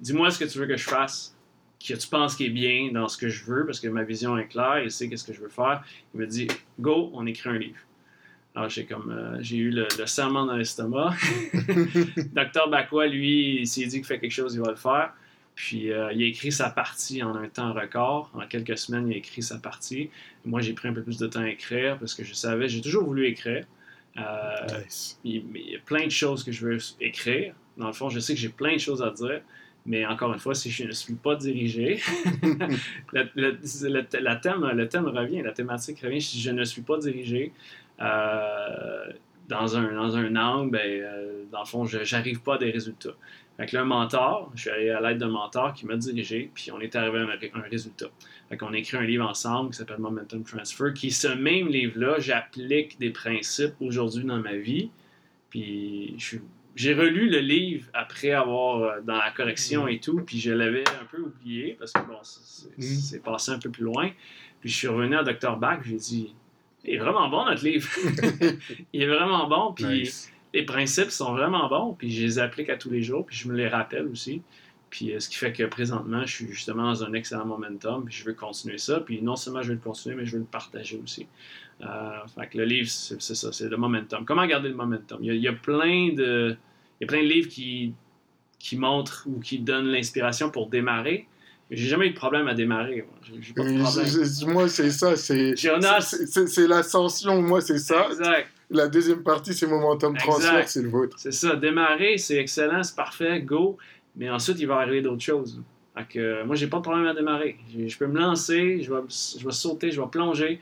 Dis-moi 0.00 0.30
ce 0.30 0.38
que 0.38 0.50
tu 0.50 0.58
veux 0.58 0.66
que 0.66 0.76
je 0.76 0.84
fasse. 0.84 1.36
Que 1.78 1.94
tu 1.94 2.08
penses 2.08 2.36
qui 2.36 2.44
est 2.44 2.50
bien 2.50 2.90
dans 2.92 3.08
ce 3.08 3.16
que 3.16 3.28
je 3.28 3.42
veux, 3.44 3.64
parce 3.64 3.80
que 3.80 3.88
ma 3.88 4.02
vision 4.02 4.36
est 4.36 4.48
claire, 4.48 4.82
il 4.84 4.90
sait 4.90 5.08
qu'est-ce 5.08 5.24
que 5.24 5.32
je 5.32 5.40
veux 5.40 5.48
faire. 5.48 5.82
Il 6.14 6.20
me 6.20 6.26
dit 6.26 6.46
go, 6.78 7.10
on 7.14 7.24
écrit 7.26 7.48
un 7.48 7.58
livre. 7.58 7.78
Alors 8.54 8.68
j'ai 8.68 8.84
comme 8.84 9.10
euh, 9.10 9.38
j'ai 9.40 9.56
eu 9.56 9.70
le, 9.70 9.86
le 9.98 10.06
serment 10.06 10.44
dans 10.44 10.56
l'estomac. 10.56 11.14
Docteur 12.34 12.68
Bakwa, 12.68 13.06
lui, 13.06 13.60
il 13.60 13.66
s'est 13.66 13.86
dit 13.86 13.96
qu'il 13.96 14.04
fait 14.04 14.18
quelque 14.18 14.32
chose, 14.32 14.54
il 14.54 14.60
va 14.60 14.70
le 14.70 14.76
faire. 14.76 15.14
Puis 15.54 15.90
euh, 15.92 16.12
il 16.12 16.22
a 16.22 16.26
écrit 16.26 16.52
sa 16.52 16.68
partie 16.70 17.22
en 17.22 17.34
un 17.34 17.48
temps 17.48 17.72
record. 17.72 18.30
En 18.34 18.46
quelques 18.46 18.76
semaines, 18.76 19.08
il 19.08 19.14
a 19.14 19.16
écrit 19.16 19.42
sa 19.42 19.58
partie. 19.58 20.10
Moi, 20.44 20.60
j'ai 20.60 20.72
pris 20.72 20.88
un 20.88 20.92
peu 20.92 21.02
plus 21.02 21.18
de 21.18 21.26
temps 21.26 21.40
à 21.40 21.48
écrire 21.48 21.98
parce 21.98 22.14
que 22.14 22.24
je 22.24 22.34
savais, 22.34 22.68
j'ai 22.68 22.80
toujours 22.80 23.04
voulu 23.04 23.26
écrire. 23.26 23.64
Euh, 24.20 24.78
Nice. 24.84 25.18
il, 25.24 25.42
y 25.56 25.76
a 25.76 25.78
plein 25.84 26.04
de 26.04 26.10
choses 26.10 26.44
que 26.44 26.52
je 26.52 26.66
veux 26.66 26.78
écrire. 27.00 27.54
Dans 27.76 27.86
le 27.86 27.92
fond, 27.92 28.08
je 28.10 28.20
sais 28.20 28.34
que 28.34 28.40
j'ai 28.40 28.48
plein 28.48 28.74
de 28.74 28.78
choses 28.80 29.02
à 29.02 29.10
dire. 29.10 29.40
Mais 29.86 30.04
encore 30.04 30.32
une 30.32 30.38
fois, 30.38 30.54
si 30.54 30.70
je 30.70 30.84
ne 30.84 30.92
suis 30.92 31.14
pas 31.14 31.36
dirigé, 31.36 32.00
le, 33.12 33.28
le- 33.34 33.58
le- 33.88 34.20
la 34.20 34.36
thème, 34.36 34.66
le 34.74 34.88
thème 34.88 35.06
revient, 35.06 35.40
la 35.42 35.52
thématique 35.52 36.00
revient. 36.00 36.20
Si 36.20 36.40
je 36.40 36.50
ne 36.50 36.64
suis 36.64 36.82
pas 36.82 36.98
dirigé 36.98 37.52
euh, 38.00 39.06
dans, 39.50 39.76
un, 39.76 39.92
dans 39.95 40.16
un 40.16 40.35
angle, 40.37 40.71
ben, 40.71 40.80
euh, 41.02 41.42
dans 41.52 41.61
le 41.61 41.66
fond, 41.66 41.85
je 41.85 41.99
n'arrive 42.14 42.40
pas 42.40 42.54
à 42.54 42.59
des 42.59 42.71
résultats. 42.71 43.14
Fait 43.57 43.66
que 43.66 43.76
là, 43.76 43.83
un 43.83 43.85
mentor, 43.85 44.50
je 44.54 44.61
suis 44.62 44.71
allé 44.71 44.88
à 44.90 45.00
l'aide 45.02 45.19
d'un 45.19 45.28
mentor 45.28 45.75
qui 45.75 45.85
m'a 45.85 45.97
dirigé, 45.97 46.50
puis 46.54 46.71
on 46.73 46.80
est 46.80 46.97
arrivé 46.97 47.19
à 47.19 47.23
un, 47.23 47.26
ré- 47.26 47.50
un 47.54 47.61
résultat. 47.61 48.07
Fait 48.49 48.57
qu'on 48.57 48.73
a 48.73 48.78
écrit 48.78 48.97
un 48.97 49.02
livre 49.02 49.26
ensemble 49.28 49.71
qui 49.71 49.76
s'appelle 49.76 49.99
Momentum 49.99 50.42
Transfer, 50.45 50.95
qui, 50.95 51.11
ce 51.11 51.28
même 51.28 51.69
livre-là, 51.69 52.19
j'applique 52.19 52.99
des 52.99 53.11
principes 53.11 53.75
aujourd'hui 53.80 54.25
dans 54.25 54.38
ma 54.38 54.54
vie. 54.57 54.90
Puis 55.50 56.16
j'ai 56.76 56.95
relu 56.95 57.28
le 57.28 57.38
livre 57.40 57.87
après 57.92 58.30
avoir, 58.30 58.83
euh, 58.83 59.00
dans 59.02 59.16
la 59.19 59.30
correction 59.33 59.87
et 59.88 59.99
tout, 59.99 60.21
puis 60.25 60.38
je 60.40 60.52
l'avais 60.52 60.85
un 60.88 61.04
peu 61.11 61.21
oublié 61.21 61.76
parce 61.78 61.92
que 61.92 61.99
bon, 62.00 62.19
c'est- 62.23 62.69
Mm. 62.78 62.83
c'est 62.83 63.23
passé 63.23 63.50
un 63.52 63.59
peu 63.59 63.69
plus 63.71 63.85
loin. 63.85 64.11
Puis 64.61 64.71
je 64.71 64.76
suis 64.76 64.88
revenu 64.88 65.16
à 65.16 65.23
Dr. 65.25 65.57
Bach, 65.57 65.80
j'ai 65.85 65.97
dit, 65.97 66.35
il 66.84 66.94
est 66.94 66.99
vraiment 66.99 67.28
bon 67.28 67.44
notre 67.44 67.64
livre. 67.64 67.88
il 68.92 69.02
est 69.02 69.06
vraiment 69.06 69.49
bon, 69.49 69.72
puis 69.72 70.02
Nice. 70.02 70.32
les 70.54 70.64
principes 70.64 71.10
sont 71.10 71.32
vraiment 71.32 71.68
bons, 71.68 71.94
puis 71.94 72.10
je 72.10 72.22
les 72.22 72.38
applique 72.38 72.68
à 72.68 72.76
tous 72.76 72.90
les 72.90 73.02
jours, 73.02 73.26
puis 73.26 73.37
je 73.37 73.49
me 73.49 73.54
les 73.54 73.68
rappelle 73.68 74.06
aussi. 74.06 74.42
Puis 74.88 75.14
euh, 75.14 75.20
ce 75.20 75.28
qui 75.28 75.37
fait 75.37 75.52
que 75.52 75.62
présentement, 75.64 76.26
je 76.26 76.34
suis 76.34 76.49
justement 76.49 76.84
dans 76.84 77.04
un 77.04 77.12
excellent 77.12 77.46
momentum, 77.46 78.04
puis 78.04 78.14
je 78.14 78.25
veux 78.25 78.34
continuer 78.34 78.78
ça. 78.78 79.00
Puis 79.00 79.22
non 79.22 79.37
seulement 79.37 79.62
je 79.62 79.68
veux 79.68 79.75
le 79.75 79.80
continuer, 79.80 80.16
mais 80.16 80.26
je 80.26 80.32
veux 80.32 80.40
le 80.40 80.44
partager 80.44 81.00
aussi. 81.02 81.26
Euh, 81.82 82.10
fait 82.34 82.49
que 82.49 82.58
le 82.58 82.64
livre, 82.64 82.88
c'est 82.88 83.20
ça, 83.20 83.52
c'est 83.52 83.68
le 83.68 83.76
momentum. 83.76 84.25
Comment 84.25 84.46
garder 84.46 84.68
le 84.68 84.75
momentum? 84.75 85.18
Il 85.22 85.26
y 85.28 85.30
a, 85.30 85.34
il 85.34 85.42
y 85.42 85.49
a 85.49 85.52
plein 85.52 86.12
de, 86.12 86.56
il 87.00 87.04
y 87.04 87.04
a 87.04 87.06
plein 87.06 87.22
de 87.22 87.28
livres 87.28 87.49
qui 87.49 87.94
qui 88.58 88.76
montre 88.76 89.26
ou 89.26 89.40
qui 89.40 89.58
donne 89.58 89.87
l'inspiration 89.87 90.50
pour 90.50 90.68
démarrer. 90.68 91.26
J'ai 91.70 91.86
jamais 91.88 92.06
eu 92.08 92.10
de 92.10 92.16
problème 92.16 92.48
à 92.48 92.54
démarrer. 92.54 93.02
moi. 93.06 93.14
J'ai 93.22 93.40
j'ai 93.40 93.52
pas 93.52 93.62
de 93.62 93.80
problème. 93.80 94.06
c'est- 94.06 94.46
Moi, 94.46 94.68
c'est 94.68 94.90
ça, 94.90 95.16
c'est 95.16 95.56
Jonas. 95.56 96.14
l'ascension, 96.68 97.40
moi, 97.42 97.60
c'est 97.60 97.78
ça. 97.78 98.06
Exact. 98.08 98.48
La 98.70 98.88
deuxième 98.88 99.22
partie, 99.22 99.54
c'est 99.54 99.66
momentum 99.66 100.14
Exact. 100.14 100.28
transfert, 100.28 100.68
c'est 100.68 100.82
le 100.82 100.88
vôtre. 100.88 101.16
C'est 101.18 101.32
ça, 101.32 101.54
démarrer, 101.56 102.18
c'est 102.18 102.36
excellent, 102.36 102.82
c'est 102.82 102.96
parfait, 102.96 103.40
go. 103.42 103.78
Mais 104.16 104.28
ensuite, 104.28 104.58
il 104.60 104.66
va 104.66 104.76
arriver 104.76 105.00
d'autres 105.02 105.22
choses. 105.22 105.60
Que, 106.08 106.18
euh, 106.18 106.44
moi, 106.46 106.56
j'ai 106.56 106.66
pas 106.66 106.78
de 106.78 106.82
problème 106.82 107.06
à 107.06 107.14
démarrer. 107.14 107.58
Je, 107.76 107.96
peux 107.98 108.06
me 108.06 108.18
lancer, 108.18 108.80
je 108.82 108.92
vais, 108.92 109.00
je 109.38 109.44
vais 109.44 109.52
sauter, 109.52 109.90
je 109.90 110.00
vais 110.00 110.06
plonger. 110.08 110.60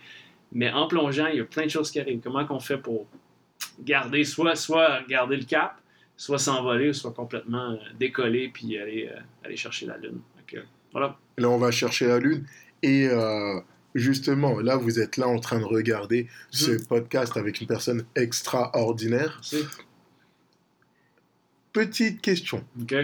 Mais 0.53 0.71
en 0.73 0.89
plongeant, 0.89 1.27
il 1.29 1.37
y 1.37 1.41
a 1.41 1.45
plein 1.45 1.65
de 1.65 1.71
choses 1.71 1.91
qui 1.91 2.01
arrivent. 2.01 2.21
Comment 2.23 2.45
qu'on 2.45 2.59
fait 2.59 2.79
pour 2.79 3.07
garder, 3.81 4.25
soit, 4.25 4.57
soit 4.57 5.01
garder 5.09 5.37
le 5.37 5.45
cap, 5.45 5.81
soit 6.17 6.39
s'envoler, 6.39 6.89
ou 6.89 6.93
soit 6.93 7.13
complètement 7.13 7.73
euh, 7.73 7.77
décoller 8.01 8.51
puis 8.53 8.79
aller, 8.79 9.09
euh, 9.13 9.21
aller 9.45 9.57
chercher 9.57 9.87
la 9.87 9.97
lune. 9.97 10.19
Voilà. 10.93 11.17
Là, 11.37 11.49
on 11.51 11.59
va 11.59 11.71
chercher 11.71 12.07
la 12.07 12.19
lune. 12.19 12.45
Et 12.83 13.07
euh, 13.09 13.61
justement, 13.95 14.61
là, 14.61 14.77
vous 14.77 14.99
êtes 15.01 15.17
là 15.17 15.29
en 15.29 15.39
train 15.39 15.59
de 15.59 15.65
regarder 15.65 16.29
ce 16.51 16.73
Mhm. 16.73 16.87
podcast 16.87 17.37
avec 17.37 17.61
une 17.61 17.67
personne 17.67 18.05
extraordinaire. 18.17 19.41
Merci. 19.53 19.65
Petite 21.73 22.21
question. 22.21 22.65
OK? 22.81 22.95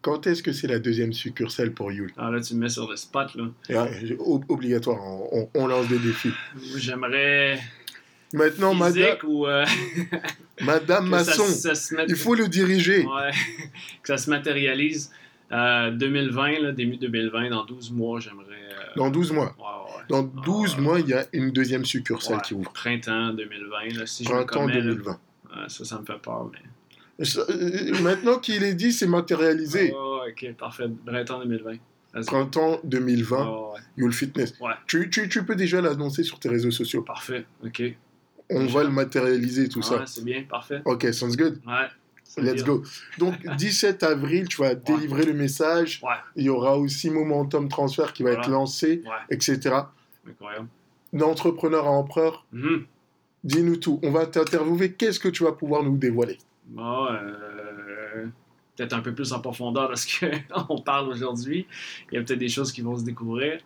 Quand 0.00 0.26
est-ce 0.26 0.42
que 0.42 0.52
c'est 0.52 0.68
la 0.68 0.78
deuxième 0.78 1.12
succursale 1.12 1.72
pour 1.72 1.90
Yul 1.92 2.12
Alors 2.16 2.30
là, 2.32 2.40
tu 2.40 2.54
me 2.54 2.60
mets 2.60 2.68
sur 2.68 2.88
le 2.88 2.96
spot. 2.96 3.28
Là. 3.34 3.88
Ob- 4.20 4.44
Obligatoire, 4.48 4.98
on, 5.54 5.66
lance 5.66 5.88
des 5.88 5.98
défis. 5.98 6.32
J'aimerais 6.76 7.58
Maintenant, 8.32 8.74
madame, 8.74 9.16
ou 9.24 9.46
euh, 9.46 9.64
madame 10.60 11.10
que 11.10 11.18
ça, 11.24 11.36
Masson, 11.42 11.74
ça 11.74 11.94
mette 11.96 12.06
il 12.10 12.14
faut 12.16 12.34
le 12.34 12.46
diriger. 12.46 13.04
Ouais, 13.06 13.30
que 14.02 14.08
ça 14.08 14.18
se 14.18 14.30
matérialise. 14.30 15.10
Euh, 15.52 15.90
2020, 15.92 16.58
là, 16.60 16.72
début 16.72 16.96
2020, 16.98 17.50
dans 17.50 17.64
12 17.64 17.90
mois, 17.90 18.20
j'aimerais. 18.20 18.44
euh, 18.50 18.84
Dans 18.96 19.10
12 19.10 19.32
mois. 19.32 19.54
ouais, 19.58 19.96
ouais. 19.96 20.02
Dans 20.10 20.22
12 20.22 20.74
Ah. 20.76 20.80
mois, 20.80 21.00
il 21.00 21.08
y 21.08 21.14
a 21.14 21.24
une 21.32 21.50
deuxième 21.52 21.84
succursale 21.84 22.36
Ouais, 22.36 22.42
qui 22.42 22.54
ouvre. 22.54 22.72
Printemps 22.72 23.32
2020, 23.32 23.98
là, 23.98 24.06
si 24.06 24.24
je 24.24 24.28
me 24.28 24.34
Printemps 24.34 24.60
commets, 24.60 24.74
là, 24.74 24.80
2020. 24.82 25.10
ouais, 25.12 25.68
ça, 25.68 25.84
ça 25.84 25.98
me 25.98 26.04
fait 26.04 26.18
peur. 26.20 26.50
Mais... 26.52 27.24
Ça, 27.24 27.40
euh, 27.48 28.00
Maintenant 28.02 28.38
qu'il 28.38 28.62
est 28.62 28.74
dit, 28.74 28.92
c'est 28.92 29.06
matérialisé. 29.06 29.92
Oh, 29.96 30.20
ok, 30.28 30.54
parfait. 30.58 30.84
Printemps 31.06 31.40
2020. 31.40 31.76
Vas-y. 32.14 32.24
Printemps 32.26 32.80
2020, 32.84 33.46
Oh, 33.48 33.74
Yul 33.96 34.12
Fitness. 34.12 34.54
Ouais. 34.60 34.72
Tu, 34.86 35.08
tu- 35.10 35.28
tu 35.28 35.44
peux 35.44 35.56
déjà 35.56 35.80
l'annoncer 35.80 36.22
sur 36.24 36.38
tes 36.38 36.48
réseaux 36.48 36.70
sociaux. 36.70 37.02
parfait, 37.02 37.44
ok. 37.64 37.82
On 38.50 38.60
Déjà. 38.62 38.78
va 38.78 38.84
le 38.84 38.90
matérialiser, 38.90 39.68
tout 39.68 39.80
Ouais, 39.80 39.84
ça. 39.84 40.06
c'est 40.06 40.24
bien, 40.24 40.42
parfait. 40.48 40.80
Ok, 40.86 41.06
sounds 41.12 41.36
good. 41.36 41.60
Ouais. 41.66 41.86
Let's 42.36 42.62
go. 42.62 42.82
Donc, 43.18 43.34
17 43.56 44.02
avril, 44.02 44.48
tu 44.48 44.60
vas 44.60 44.74
délivrer 44.74 45.24
le 45.24 45.32
message. 45.32 46.00
Ouais, 46.02 46.10
Il 46.36 46.44
y 46.44 46.48
aura 46.48 46.76
aussi 46.78 47.10
Momentum 47.10 47.68
Transfer 47.68 48.12
qui 48.12 48.22
va 48.22 48.32
être 48.32 48.48
lancé, 48.50 49.02
ouais, 49.04 49.10
etc. 49.34 49.74
incroyable. 50.28 50.68
D'entrepreneur 51.12 51.86
à 51.86 51.90
empereur, 51.90 52.44
Mhm. 52.52 52.84
dis-nous 53.44 53.76
tout. 53.76 53.98
On 54.02 54.10
va 54.10 54.26
t'interviewer. 54.26 54.92
Qu'est-ce 54.92 55.18
que 55.18 55.28
tu 55.28 55.42
vas 55.44 55.52
pouvoir 55.52 55.82
nous 55.82 55.96
dévoiler? 55.96 56.36
Bon, 56.66 57.06
euh, 57.06 58.26
peut-être 58.76 58.92
un 58.92 59.00
peu 59.00 59.14
plus 59.14 59.32
en 59.32 59.40
profondeur 59.40 59.88
de 59.90 59.94
ce 59.96 60.06
qu'on 60.66 60.78
parle 60.82 61.08
aujourd'hui. 61.08 61.66
Il 62.12 62.16
y 62.16 62.18
a 62.18 62.22
peut-être 62.22 62.38
des 62.38 62.50
choses 62.50 62.72
qui 62.72 62.82
vont 62.82 62.96
se 62.98 63.04
découvrir. 63.04 63.58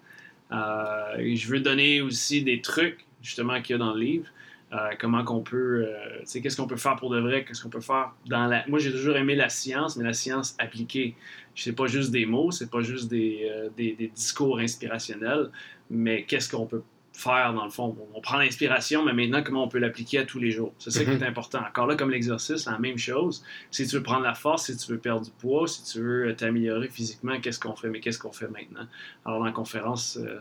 Euh, 0.52 1.16
et 1.18 1.34
je 1.34 1.48
veux 1.48 1.60
donner 1.60 2.00
aussi 2.00 2.42
des 2.44 2.60
trucs, 2.60 3.04
justement, 3.22 3.60
qu'il 3.60 3.74
y 3.74 3.76
a 3.76 3.78
dans 3.78 3.94
le 3.94 4.00
livre. 4.00 4.26
Euh, 4.72 4.88
comment 4.98 5.22
qu'on 5.22 5.42
peut, 5.42 5.84
euh, 5.86 6.40
qu'est-ce 6.42 6.56
qu'on 6.56 6.66
peut 6.66 6.78
faire 6.78 6.96
pour 6.96 7.10
de 7.10 7.20
vrai, 7.20 7.44
qu'est-ce 7.44 7.62
qu'on 7.62 7.68
peut 7.68 7.82
faire 7.82 8.12
dans 8.26 8.46
la... 8.46 8.66
Moi, 8.68 8.78
j'ai 8.78 8.90
toujours 8.90 9.16
aimé 9.16 9.34
la 9.34 9.50
science, 9.50 9.98
mais 9.98 10.04
la 10.04 10.14
science 10.14 10.56
appliquée. 10.58 11.14
C'est 11.54 11.74
pas 11.76 11.86
juste 11.86 12.10
des 12.10 12.24
mots, 12.24 12.50
c'est 12.50 12.70
pas 12.70 12.80
juste 12.80 13.10
des, 13.10 13.50
euh, 13.50 13.68
des, 13.76 13.92
des 13.92 14.08
discours 14.08 14.58
inspirationnels, 14.60 15.50
mais 15.90 16.24
qu'est-ce 16.24 16.48
qu'on 16.50 16.64
peut 16.64 16.82
faire 17.12 17.52
dans 17.52 17.64
le 17.64 17.70
fond? 17.70 17.94
On 18.14 18.20
prend 18.22 18.38
l'inspiration, 18.38 19.04
mais 19.04 19.12
maintenant, 19.12 19.42
comment 19.42 19.64
on 19.64 19.68
peut 19.68 19.78
l'appliquer 19.78 20.20
à 20.20 20.24
tous 20.24 20.38
les 20.38 20.50
jours? 20.50 20.72
C'est 20.78 20.90
ça 20.90 21.04
qui 21.04 21.10
est 21.10 21.22
important. 21.22 21.60
Encore 21.68 21.86
là, 21.86 21.94
comme 21.94 22.10
l'exercice, 22.10 22.64
la 22.64 22.78
même 22.78 22.96
chose. 22.96 23.44
Si 23.70 23.86
tu 23.86 23.96
veux 23.96 24.02
prendre 24.02 24.22
la 24.22 24.32
force, 24.32 24.64
si 24.66 24.76
tu 24.78 24.90
veux 24.90 24.98
perdre 24.98 25.22
du 25.26 25.30
poids, 25.32 25.68
si 25.68 25.84
tu 25.84 26.00
veux 26.00 26.34
t'améliorer 26.34 26.88
physiquement, 26.88 27.38
qu'est-ce 27.40 27.60
qu'on 27.60 27.76
fait? 27.76 27.90
Mais 27.90 28.00
qu'est-ce 28.00 28.18
qu'on 28.18 28.32
fait 28.32 28.48
maintenant? 28.48 28.86
Alors, 29.26 29.40
dans 29.40 29.44
la 29.44 29.52
conférence, 29.52 30.16
euh, 30.16 30.40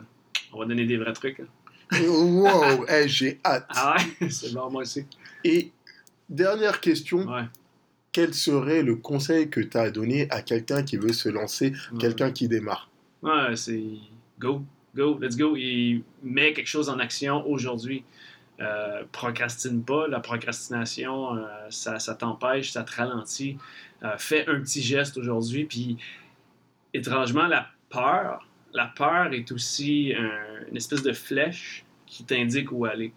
on 0.54 0.60
va 0.60 0.64
donner 0.64 0.86
des 0.86 0.96
vrais 0.96 1.12
trucs. 1.12 1.40
là. 1.40 1.44
Wow, 2.00 2.86
hey, 2.88 3.08
j'ai 3.08 3.40
hâte. 3.44 3.66
Ah 3.70 3.96
ouais? 4.20 4.28
C'est 4.30 4.52
bon, 4.54 4.70
moi 4.70 4.82
aussi. 4.82 5.04
Et 5.44 5.70
dernière 6.28 6.80
question, 6.80 7.18
Ouais. 7.26 7.44
quel 8.12 8.32
serait 8.34 8.82
le 8.82 8.96
conseil 8.96 9.50
que 9.50 9.60
tu 9.60 9.76
as 9.76 9.90
donné 9.90 10.30
à 10.30 10.42
quelqu'un 10.42 10.82
qui 10.82 10.96
veut 10.96 11.12
se 11.12 11.28
lancer, 11.28 11.72
Ouais. 11.92 11.98
quelqu'un 11.98 12.30
qui 12.30 12.48
démarre? 12.48 12.88
Ouais, 13.22 13.54
c'est 13.56 13.82
go, 14.38 14.62
go, 14.94 15.18
let's 15.20 15.36
go. 15.36 15.54
Il 15.56 16.02
met 16.22 16.52
quelque 16.52 16.66
chose 16.68 16.88
en 16.88 16.98
action 16.98 17.46
aujourd'hui. 17.48 18.04
Euh, 18.60 19.02
procrastine 19.12 19.82
pas. 19.82 20.06
La 20.08 20.20
procrastination, 20.20 21.36
euh, 21.36 21.46
ça, 21.70 21.98
ça 21.98 22.14
t'empêche, 22.14 22.70
ça 22.72 22.84
te 22.84 22.94
ralentit. 22.94 23.58
Euh, 24.04 24.14
fais 24.18 24.46
un 24.48 24.60
petit 24.60 24.82
geste 24.82 25.16
aujourd'hui. 25.16 25.64
Puis, 25.64 25.96
étrangement, 26.94 27.46
la 27.46 27.66
peur, 27.90 28.46
la 28.72 28.86
peur 28.86 29.32
est 29.32 29.50
aussi 29.52 30.12
un- 30.16 30.66
une 30.70 30.76
espèce 30.76 31.02
de 31.02 31.12
flèche 31.12 31.84
qui 32.06 32.24
t'indique 32.24 32.72
où 32.72 32.84
aller. 32.84 33.12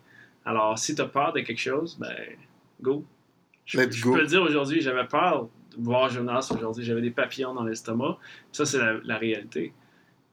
Alors, 0.46 0.78
si 0.78 0.96
tu 0.96 1.02
as 1.02 1.06
peur 1.06 1.34
de 1.34 1.39
quelque 1.41 1.60
chose, 1.62 1.98
ben, 2.00 2.15
go. 2.82 3.04
Je, 3.65 3.80
Let's 3.80 3.96
je 3.96 4.04
go. 4.04 4.13
peux 4.13 4.22
le 4.22 4.28
dire 4.28 4.41
aujourd'hui, 4.44 4.82
j'avais 4.82 5.06
peur 5.08 5.50
de 5.76 5.84
voir 5.84 6.10
Jonas 6.10 6.52
aujourd'hui. 6.56 6.84
J'avais 6.86 7.02
des 7.02 7.12
papillons 7.12 7.54
dans 7.54 7.63
l'estomac. 7.63 8.18
Ça, 8.52 8.65
c'est 8.65 8.78
la, 8.78 8.94
la 9.04 9.18
réalité. 9.18 9.74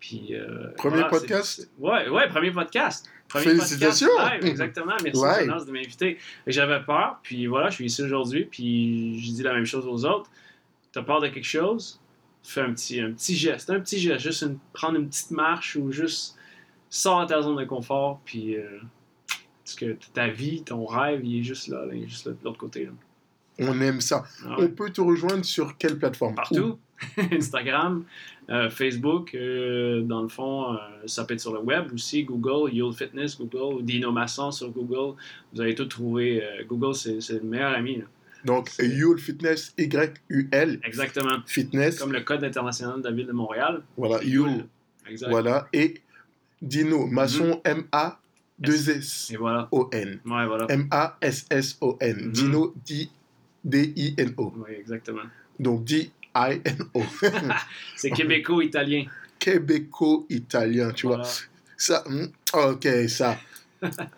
Puis, 0.01 0.35
euh, 0.35 0.69
Premier 0.77 0.97
voilà, 0.97 1.09
podcast? 1.09 1.71
Ouais, 1.79 2.09
ouais, 2.09 2.29
premier 2.29 2.51
podcast. 2.51 3.09
Premier 3.29 3.45
Félicitations! 3.45 4.09
podcast 4.17 4.43
live, 4.43 4.51
exactement. 4.51 4.93
Merci 5.03 5.23
Live. 5.25 5.47
Jonas 5.47 5.65
de 5.65 5.71
m'inviter. 5.73 6.19
J'avais 6.47 6.81
peur, 6.83 7.21
puis 7.23 7.47
voilà, 7.47 7.71
je 7.71 7.77
suis 7.77 7.87
ici 7.87 8.03
aujourd'hui, 8.03 8.45
puis 8.45 9.19
je 9.21 9.31
dis 9.33 9.43
la 9.43 9.55
même 9.55 9.65
chose 9.65 9.87
aux 9.87 10.05
autres. 10.05 10.29
T'as 10.93 11.03
peur 11.03 11.21
de 11.21 11.29
quelque 11.29 11.47
chose? 11.47 12.01
Fais 12.45 12.61
un 12.61 12.73
petit, 12.73 13.01
un 13.01 13.13
petit 13.13 13.37
geste, 13.37 13.71
un 13.71 13.81
petit 13.81 13.99
geste, 14.01 14.21
juste 14.25 14.43
une- 14.43 14.59
prendre 14.73 14.99
une 14.99 15.09
petite 15.09 15.31
marche 15.31 15.77
ou 15.77 15.93
juste 15.93 16.37
sors 16.91 17.23
de 17.23 17.29
ta 17.33 17.41
zone 17.43 17.57
de 17.57 17.65
confort, 17.65 18.21
puis 18.25 18.57
euh, 18.57 18.81
parce 19.65 19.77
que 19.77 19.97
ta 20.13 20.29
vie, 20.29 20.63
ton 20.65 20.85
rêve, 20.85 21.25
il 21.25 21.41
est 21.41 21.43
juste 21.45 21.69
là, 21.69 21.87
là, 21.87 21.95
il 21.95 22.05
est 22.05 22.09
juste 22.09 22.27
là 22.27 22.33
de 22.33 22.39
l'autre 22.45 22.59
côté. 22.59 22.85
là. 22.87 22.91
On 23.61 23.81
aime 23.81 24.01
ça. 24.01 24.25
Ah 24.47 24.57
On 24.59 24.69
peut 24.69 24.91
te 24.91 25.01
rejoindre 25.01 25.45
sur 25.45 25.77
quelle 25.79 25.99
plateforme? 25.99 26.35
Partout. 26.35 26.79
Instagram, 27.33 28.05
euh, 28.49 28.71
Facebook, 28.71 29.35
euh, 29.35 30.03
dans 30.03 30.23
le 30.23 30.29
fond, 30.29 30.73
euh, 30.73 30.77
ça 31.07 31.25
peut 31.25 31.35
être 31.35 31.41
sur 31.41 31.53
le 31.53 31.61
web 31.61 31.93
aussi, 31.93 32.25
Google, 32.25 32.73
You'll 32.73 32.93
Fitness, 32.95 33.39
Google, 33.39 33.85
Dino 33.85 34.11
Masson 34.13 34.51
sur 34.51 34.71
Google. 34.71 35.17
Vous 35.53 35.61
allez 35.61 35.75
tout 35.75 35.85
trouver. 35.87 36.43
Google, 36.69 36.95
c'est 36.95 37.21
c'est 37.21 37.35
le 37.35 37.43
meilleur 37.43 37.73
ami. 37.75 37.99
là. 37.99 38.05
Donc, 38.45 38.71
Yul 38.79 39.19
Fitness, 39.19 39.73
Y-U-L, 39.79 40.81
Exactement. 40.85 41.39
Fitness, 41.47 41.99
Comme 41.99 42.13
le 42.13 42.21
Code 42.23 42.43
international 42.45 43.01
de 43.01 43.09
la 43.09 43.15
ville 43.15 43.27
de 43.27 43.33
Montréal. 43.33 43.83
voilà, 43.97 44.23
Yul, 44.25 44.67
Exact. 45.09 45.31
voilà, 45.31 45.69
et 45.73 46.01
Dino, 46.61 47.07
maçon, 47.07 47.61
Et 47.65 47.71
M-A-2-S-O-N, 47.71 49.39
voilà. 49.39 49.69
Ouais, 49.73 50.47
voilà. 50.47 50.67
M-A-S-S-O-N, 50.69 52.17
Mhm. 52.27 52.33
Dino, 52.33 52.75
D- 52.87 53.09
D-I-N-O, 53.65 54.53
Oui, 54.57 54.75
exactement. 54.79 55.23
donc 55.59 55.85
D-I-N-O, 55.85 57.03
C'est 57.97 58.11
québéco-italien. 58.11 59.05
québéco-italien, 59.39 60.91
tu 60.93 61.07
vois, 61.07 61.23
ça, 61.77 62.03
hmm, 62.09 62.27
ok, 62.55 62.89
ça, 63.09 63.39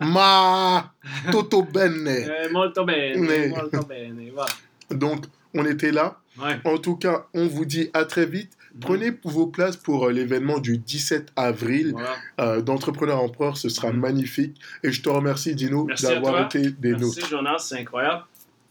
ma, 0.01 0.93
toto 1.31 1.63
bene, 1.63 2.25
Eh, 2.45 2.49
molto 2.51 2.83
bene, 2.85 3.17
Mais- 3.17 3.49
molto 3.49 3.83
bene. 3.85 4.31
Voilà. 4.31 4.51
donc, 4.91 5.25
on 5.53 5.65
était 5.65 5.91
là, 5.91 6.19
Ouais. 6.41 6.59
en 6.65 6.77
tout 6.77 6.97
cas, 6.97 7.27
on 7.33 7.47
vous 7.47 7.65
dit 7.65 7.89
à 7.93 8.05
très 8.05 8.25
vite, 8.25 8.51
Prenez 8.81 9.13
vos 9.23 9.47
places 9.47 9.77
pour 9.77 10.05
euh, 10.07 10.11
l'événement 10.11 10.59
du 10.59 10.77
17 10.77 11.31
avril 11.37 11.91
Voilà. 11.93 12.09
euh, 12.41 12.61
d'Entrepreneur 12.61 13.21
Empereur. 13.23 13.55
Ce 13.55 13.69
sera 13.69 13.89
Mhm. 13.93 13.99
magnifique. 14.01 14.59
Et 14.83 14.91
je 14.91 15.01
te 15.01 15.07
remercie, 15.07 15.55
Dino, 15.55 15.85
Merci 15.85 16.03
d'avoir 16.07 16.41
été 16.47 16.71
des 16.71 16.89
Merci 16.91 17.01
nôtres. 17.21 17.29
Jonas, 17.29 17.59
c'est 17.59 17.79
incroyable. 17.79 18.23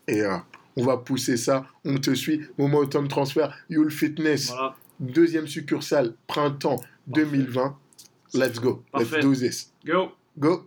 Et 0.06 0.20
euh, 0.20 0.36
on 0.76 0.84
va 0.84 0.98
pousser 0.98 1.38
ça. 1.38 1.64
On 1.86 1.96
te 1.96 2.12
suit. 2.14 2.42
Momentum 2.58 3.08
Transfer, 3.08 3.46
You'll 3.70 3.90
Fitness, 3.90 4.48
Voilà. 4.50 4.74
deuxième 5.00 5.46
succursale, 5.46 6.12
printemps 6.26 6.82
2020. 7.06 7.74
Let's 8.34 8.60
go. 8.60 8.82
Parfait. 8.92 9.22
Let's 9.22 9.24
do 9.24 9.34
this. 9.34 9.72
Go! 9.86 10.12
Go. 10.38 10.62